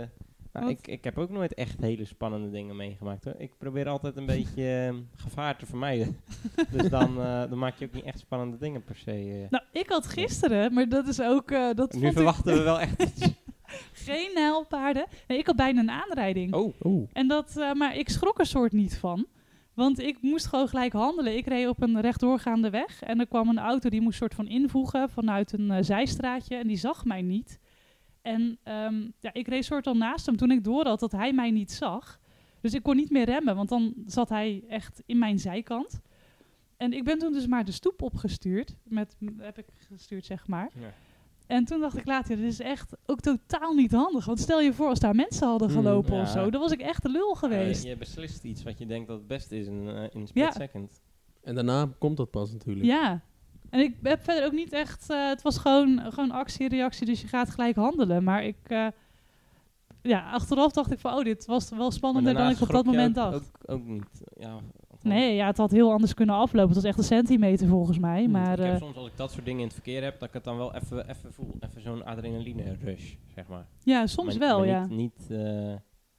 [0.53, 3.35] nou, ik, ik heb ook nooit echt hele spannende dingen meegemaakt hoor.
[3.39, 6.17] Ik probeer altijd een beetje eh, gevaar te vermijden.
[6.73, 9.11] dus dan, eh, dan maak je ook niet echt spannende dingen per se.
[9.11, 9.51] eh.
[9.51, 11.51] Nou, ik had gisteren, maar dat is ook...
[11.51, 13.33] eh, dat nu vond ik verwachten we wel echt iets.
[14.05, 15.07] Geen nijlpaarden.
[15.27, 16.55] Nee, ik had bijna een aanrijding.
[16.55, 17.09] Oh, Oeh.
[17.13, 19.27] En dat, eh, maar ik schrok er soort niet van.
[19.75, 21.37] Want ik moest gewoon gelijk handelen.
[21.37, 23.03] Ik reed op een rechtdoorgaande weg.
[23.03, 26.57] En er kwam een auto die moest soort van invoegen vanuit een eh, zijstraatje.
[26.57, 27.59] En die zag mij niet.
[28.23, 31.33] En ehm, ja, ik reed soort al naast hem toen ik door had dat hij
[31.33, 32.21] mij niet zag.
[32.61, 36.01] Dus ik kon niet meer remmen, want dan zat hij echt in mijn zijkant.
[36.77, 38.77] En ik ben toen dus maar de stoep opgestuurd.
[38.83, 40.71] Met, heb ik gestuurd, zeg maar.
[40.75, 40.95] Ja.
[41.47, 44.25] En toen dacht ik later, dit is echt ook totaal niet handig.
[44.25, 46.23] Want stel je voor als daar mensen hadden Mm, gelopen ja.
[46.23, 46.51] of zo.
[46.51, 47.85] Dan was ik echt de lul geweest.
[47.85, 50.45] Je beslist iets wat je denkt dat het beste is in, eh, in een split
[50.45, 50.51] Ja.
[50.53, 51.01] second.
[51.43, 52.87] En daarna komt dat pas natuurlijk.
[52.87, 53.21] Ja.
[53.71, 55.11] En ik heb verder ook niet echt...
[55.11, 58.25] eh, het was gewoon, gewoon actie, reactie, dus je gaat gelijk handelen.
[58.25, 58.57] Maar ik...
[58.63, 58.87] eh,
[60.03, 61.15] ja, achteraf dacht ik van...
[61.15, 63.51] Oh, dit was wel spannender dan ik op dat moment ook, dacht.
[63.67, 64.23] Ook, ook niet.
[64.39, 64.59] Ja.
[65.05, 66.67] Nee, ja, het had heel anders kunnen aflopen.
[66.67, 68.23] Het was echt een centimeter volgens mij.
[68.23, 70.19] Hmm, Maar ik heb eh, soms als ik dat soort dingen in het verkeer heb,
[70.19, 71.55] dat ik het dan wel even, even voel.
[71.61, 73.67] Even zo'n adrenaline rush, zeg maar.
[73.83, 74.87] ja, soms Maar- wel, maar ja.
[74.87, 75.75] Niet, niet, eh,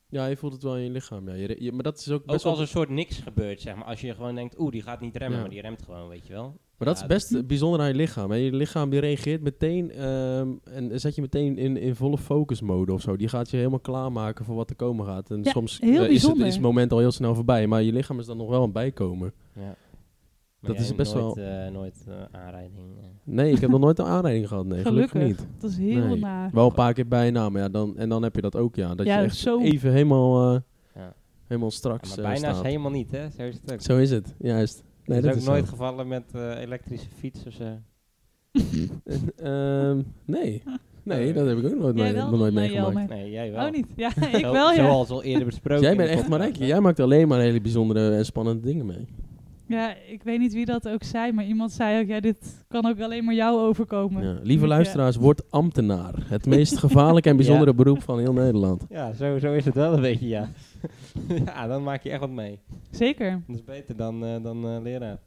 [0.10, 1.30] Ja, je voelt het wel in je lichaam.
[1.30, 1.56] Ja.
[1.60, 2.62] Je, maar dat is ook ook best als wel...
[2.62, 3.86] een soort niks gebeurt, zeg maar.
[3.86, 5.42] Als je gewoon denkt, oeh, die gaat niet remmen, Ja.
[5.44, 6.58] maar die remt gewoon, weet je wel.
[6.78, 8.32] Maar dat Ja, is best bijzonder aan je lichaam.
[8.32, 8.38] Hè.
[8.38, 13.02] Je lichaam die reageert meteen ehm, en zet je meteen in, in volle focusmode of
[13.02, 13.16] zo.
[13.16, 15.30] Die gaat je helemaal klaarmaken voor wat er komen gaat.
[15.32, 17.92] En Ja, soms eh, is, het, is het moment al heel snel voorbij, maar je
[17.94, 19.34] lichaam is dan nog wel aan bijkomen.
[19.56, 19.76] Ja.
[20.62, 22.98] Dat is best nooit, wel- nooit eh, aanrijding.
[22.98, 23.04] eh.
[23.24, 24.66] Nee, ik heb nog nooit een aanrijding gehad.
[24.66, 25.38] Nee, gelukkig, Gelukkig.
[25.46, 25.48] niet.
[25.62, 26.20] Dat is heel Nee.
[26.20, 26.50] naar.
[26.54, 28.96] Wel een paar keer bijna, maar ja, dan, en dan heb je dat ook, ja.
[28.96, 30.52] Dat je echt zo- even helemaal,
[30.96, 31.14] Ja.
[31.48, 33.30] helemaal straks maar bijna is helemaal niet, hè?
[33.30, 33.82] Zo is het ook.
[33.82, 34.84] Zo is het, juist.
[35.06, 35.72] Nee, dat is is ook nooit zo.
[35.72, 37.78] gevallen met eh, elektrische fiets of zo.
[39.38, 40.64] Ehm, nee.
[41.04, 43.10] Nee, dat heb ik ook nooit, Jij mee, wel nog nooit eh, meegemaakt.
[43.10, 43.66] Nee, jij wel.
[43.66, 43.86] Oh, niet?
[43.96, 44.76] Ja, ik Zo- wel, ja.
[44.76, 45.84] Zoals al eerder besproken.
[45.84, 46.66] Jij bent echt hè?
[46.66, 49.08] Jij maakt alleen maar hele bijzondere en spannende dingen mee.
[49.68, 52.86] Ja, ik weet niet wie dat ook zei, maar iemand zei ook, ja, dit kan
[52.88, 54.24] ook alleen maar jou overkomen.
[54.24, 54.40] Ja.
[54.44, 56.14] Lieve luisteraars, word ambtenaar.
[56.28, 58.86] Het meest gevaarlijke en bijzondere beroep van heel Nederland.
[58.90, 60.50] Ja, zo, zo is het wel een beetje, ja.
[61.46, 62.60] ja, dan maak je echt wat mee.
[62.92, 63.42] Zeker.
[63.48, 65.20] Dat is beter dan, eh, dan eh, leraar.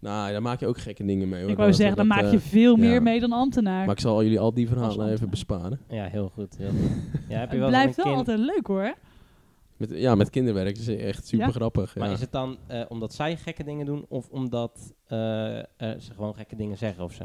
[0.00, 1.40] Nou, daar maak je ook gekke dingen mee.
[1.40, 1.50] hoor.
[1.50, 2.82] Ik wou zeggen, dan dat, maak eh, je veel ja.
[2.82, 3.86] meer mee dan ambtenaar.
[3.86, 5.80] Maar ik zal jullie al die verhalen even besparen.
[5.88, 6.56] Ja, heel goed.
[6.56, 7.20] Heel goed.
[7.28, 8.28] Ja, heb je het wel blijft een wel kind...
[8.28, 8.94] altijd leuk hoor.
[9.76, 11.52] Met, ja, met kinderwerk is echt super Ja?
[11.52, 11.96] grappig.
[11.96, 12.14] Maar ja.
[12.14, 16.34] is het dan eh, omdat zij gekke dingen doen of omdat eh, eh, ze gewoon
[16.34, 17.24] gekke dingen zeggen of zo?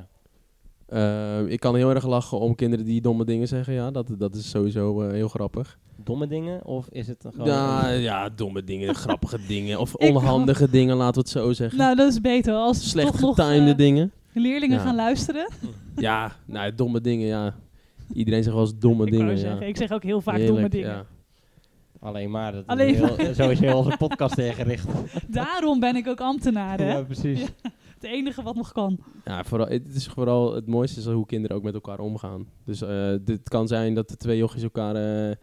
[0.94, 3.74] Eh, ik kan heel erg lachen om kinderen die domme dingen zeggen.
[3.74, 5.80] Ja, dat, dat is sowieso eh, heel grappig.
[6.04, 6.66] Domme dingen?
[6.66, 7.48] Of is het gewoon...
[7.48, 9.80] Ja, ja, domme dingen, grappige dingen.
[9.80, 11.78] Of onhandige dingen, laten we het zo zeggen.
[11.78, 12.54] Nou, dat is beter.
[12.54, 14.12] Als Slecht getimede eh, dingen.
[14.34, 14.84] leerlingen Ja.
[14.84, 15.50] gaan luisteren.
[15.96, 17.56] Ja, nou, domme dingen, ja.
[18.14, 19.38] Iedereen zegt wel eens domme ik dingen.
[19.40, 19.60] ja.
[19.60, 20.90] ik zeg ook heel vaak Heerlijk, domme dingen.
[20.90, 21.06] ja.
[22.00, 22.52] Alleen maar.
[22.52, 23.34] Dat Alleen is heel, maar.
[23.44, 24.88] Zo is heel onze podcast ingericht.
[25.28, 26.92] Daarom ben ik ook ambtenaar, hè?
[26.94, 27.40] Ja, precies.
[27.40, 27.48] Ja.
[27.94, 28.98] Het enige wat nog kan.
[29.26, 32.48] Ja, vooral, het is vooral het mooiste is hoe kinderen ook met elkaar omgaan.
[32.66, 35.36] Dus eh dit kan zijn dat de twee jochies elkaar eh,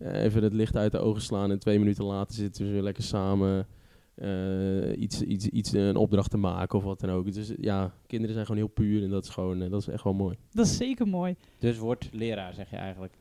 [0.00, 3.02] even het licht uit de ogen slaan en twee minuten later zitten ze weer lekker
[3.02, 3.66] samen
[4.14, 7.32] eh, iets, iets, iets, een opdracht te maken of wat dan ook.
[7.32, 10.04] Dus ja, kinderen zijn gewoon heel puur en dat is gewoon, eh, dat is echt
[10.04, 10.36] wel mooi.
[10.50, 11.36] Dat is zeker mooi.
[11.58, 13.14] Dus word leraar, zeg je eigenlijk.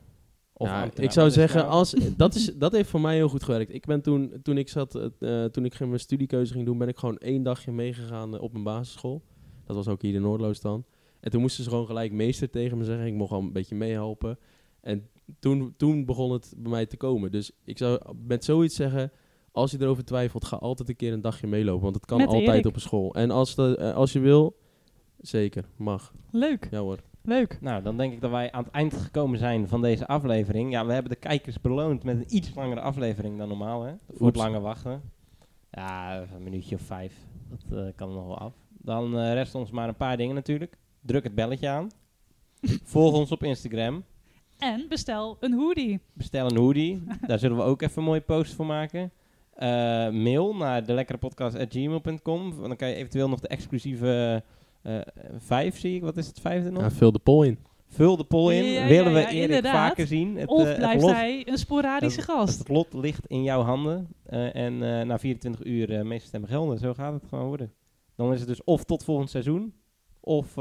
[0.59, 3.73] Of ja, ik zou zeggen, als, dat, is, dat heeft voor mij heel goed gewerkt.
[3.73, 6.97] Ik ben toen, toen ik zat, eh, toen ik mijn studiekeuze ging doen, ben ik
[6.97, 9.21] gewoon één dagje meegegaan eh, op een basisschool.
[9.65, 10.85] Dat was ook hier in Noordloos dan.
[11.19, 13.05] En toen moesten ze gewoon gelijk meester tegen me zeggen.
[13.05, 14.37] Ik mocht al een beetje meehelpen.
[14.81, 15.07] En
[15.39, 17.31] toen, toen begon het bij mij te komen.
[17.31, 19.11] Dus ik zou met zoiets zeggen,
[19.51, 21.83] als je erover twijfelt, ga altijd een keer een dagje meelopen.
[21.83, 22.65] Want het kan Met altijd Erik.
[22.65, 23.13] op een school.
[23.15, 24.57] En als, de, eh, als je wil,
[25.17, 26.13] zeker, mag.
[26.31, 26.97] Leuk, Ja hoor.
[27.23, 27.57] leuk.
[27.61, 30.71] Nou, dan denk ik dat wij aan het eind gekomen zijn van deze aflevering.
[30.71, 33.93] Ja, we hebben de kijkers beloond met een iets langere aflevering dan normaal, hè?
[34.13, 35.01] Voor het lange wachten.
[35.71, 37.13] Ja, een minuutje of vijf.
[37.49, 38.53] Dat eh, kan nog wel af.
[38.69, 40.77] Dan eh, rest ons maar een paar dingen natuurlijk.
[41.01, 41.89] Druk het belletje aan.
[42.83, 44.03] Volg ons op Instagram.
[44.59, 45.99] En bestel een hoodie.
[46.13, 47.03] Bestel een hoodie.
[47.27, 49.11] Daar zullen we ook even een mooie post voor maken.
[49.53, 49.67] Eh,
[50.09, 52.61] mail naar delekkerepodcast.gmail.com.
[52.61, 54.43] Dan kan je eventueel nog de exclusieve
[54.81, 54.99] eh,
[55.37, 56.01] vijf, zie ik.
[56.01, 56.81] Wat is het vijfde nog?
[56.81, 57.57] Ja, vul de poll in.
[57.87, 58.63] Vul de poll in.
[58.63, 59.73] Ja, ja, Willen we Erik inderdaad.
[59.89, 60.37] vaker zien?
[60.37, 62.59] Het, of eh, blijft lot, hij een sporadische het- gast?
[62.59, 64.07] Het lot ligt in jouw handen.
[64.25, 66.77] eh, en eh, na 24 uur uh, meeste stemmen gelden.
[66.77, 67.73] Zo gaat het gewoon worden.
[68.15, 69.73] Dan is het dus of tot volgend seizoen.
[70.19, 70.53] Of...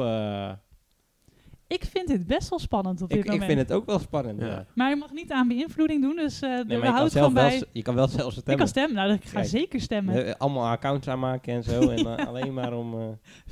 [1.69, 3.47] Ik vind dit best wel spannend op dit ik, ik moment.
[3.51, 4.41] vind het ook wel spannend.
[4.41, 4.47] Ja.
[4.47, 4.67] Ja.
[4.75, 7.63] Maar je mag niet aan beïnvloeding doen, dus eh Nee, we maar gewoon wel, bij...
[7.73, 8.57] je kan wel zelfs Ik stemmen.
[8.59, 8.95] kan stemmen.
[8.97, 9.47] Nou, ik ga Kijk.
[9.47, 10.27] zeker stemmen.
[10.27, 11.81] Eh, allemaal accounts aanmaken en zo.
[11.81, 12.95] en eh, alleen maar om...
[13.01, 13.07] eh,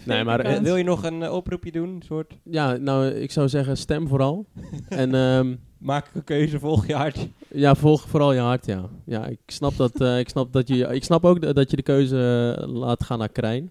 [0.05, 2.03] Nee, maar wil je nog een oproepje doen?
[2.07, 2.35] Soort...
[2.45, 4.47] Ja, nou, ik zou zeggen, stem vooral.
[4.89, 7.29] en ehm, Maak een keuze, volg je hart.
[7.49, 8.89] ja, volg vooral je hart, ja.
[9.05, 11.83] Ja, ik snap, dat, eh, ik snap, dat, je, ik snap ook dat je de
[11.83, 12.17] keuze
[12.67, 13.71] laat gaan naar Krijn.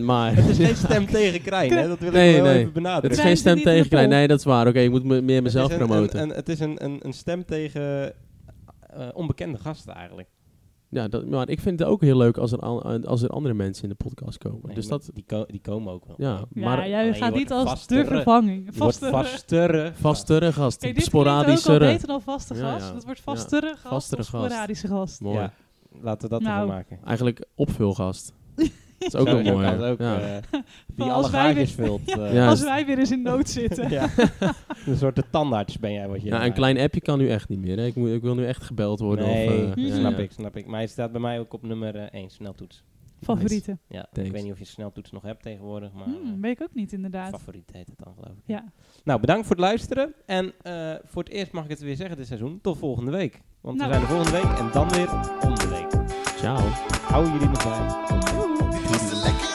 [0.00, 1.88] Maar Het is geen stem tegen Krijn, hè?
[1.88, 2.34] Dat wil ik wel nee.
[2.34, 3.10] even het benadrukken.
[3.10, 4.08] is Krijn geen stem tegen Krijn.
[4.08, 4.66] Nee, dat is waar.
[4.66, 6.20] Oké, ik moet me- meer Het mezelf is een- promoten.
[6.22, 8.12] Een, een- het is een, een, een stem tegen
[8.90, 10.28] eh, onbekende gasten eigenlijk.
[10.88, 13.54] ja, dat, maar ik vind het ook heel leuk als er, an- als er andere
[13.54, 14.60] mensen in de podcast komen.
[14.66, 16.14] Nee, dus dat, die, ko- die komen ook wel.
[16.18, 18.68] ja, Ja, maar jij je gaat niet als vastere- de vervanging.
[18.72, 19.10] Vastere.
[19.10, 19.92] vastere.
[19.94, 21.78] vastere gast, dit klinkt ook al sporadische.
[21.78, 22.88] beter dan vaste Ja, gast.
[22.88, 22.94] ja.
[22.94, 23.32] Het wordt Ja.
[23.34, 24.44] vastere gast Vastere of gast.
[24.50, 25.20] sporadische gast.
[25.20, 25.36] Mooi.
[25.38, 25.52] Ja,
[26.02, 26.54] laten we dat Nou.
[26.60, 26.98] ervan maken.
[27.04, 28.32] Eigenlijk opvulgast.
[28.98, 29.68] Dat is ook wel mooi.
[29.90, 30.20] ook, ja.
[30.20, 30.36] eh,
[30.86, 32.08] die alle als wij gaatjes weer- vult.
[32.18, 32.32] eh.
[32.34, 32.48] Ja.
[32.48, 33.90] Als wij weer eens in nood zitten.
[33.90, 34.08] ja.
[34.86, 37.48] een soort de tandarts ben jij wat je ja, een klein appje kan nu echt
[37.48, 37.76] niet meer.
[37.76, 37.86] Hè?
[37.86, 39.26] Ik, moet, ik wil nu echt gebeld worden.
[39.26, 40.18] Nee, of, eh, ja, snap ja.
[40.18, 40.66] ik, snap ik.
[40.66, 42.82] Maar hij staat bij mij ook op nummer 1, sneltoets.
[43.22, 43.80] Favorieten.
[43.88, 46.74] Ja, ik weet niet of je sneltoets nog hebt tegenwoordig, maar Hmm, weet ik ook
[46.74, 47.30] niet, inderdaad.
[47.30, 48.42] favoriet heet het dan geloof ik.
[48.44, 48.64] Ja.
[49.04, 50.14] Nou, bedankt voor het luisteren.
[50.26, 52.58] En eh, voor het eerst mag ik het weer zeggen dit seizoen.
[52.62, 53.40] Tot volgende week.
[53.60, 53.88] Want Nou.
[53.90, 55.10] we zijn er volgende week en dan weer
[55.48, 56.06] om de week.
[56.36, 56.56] Ciao.
[57.02, 58.67] Hou jullie nog bij.
[58.98, 59.47] select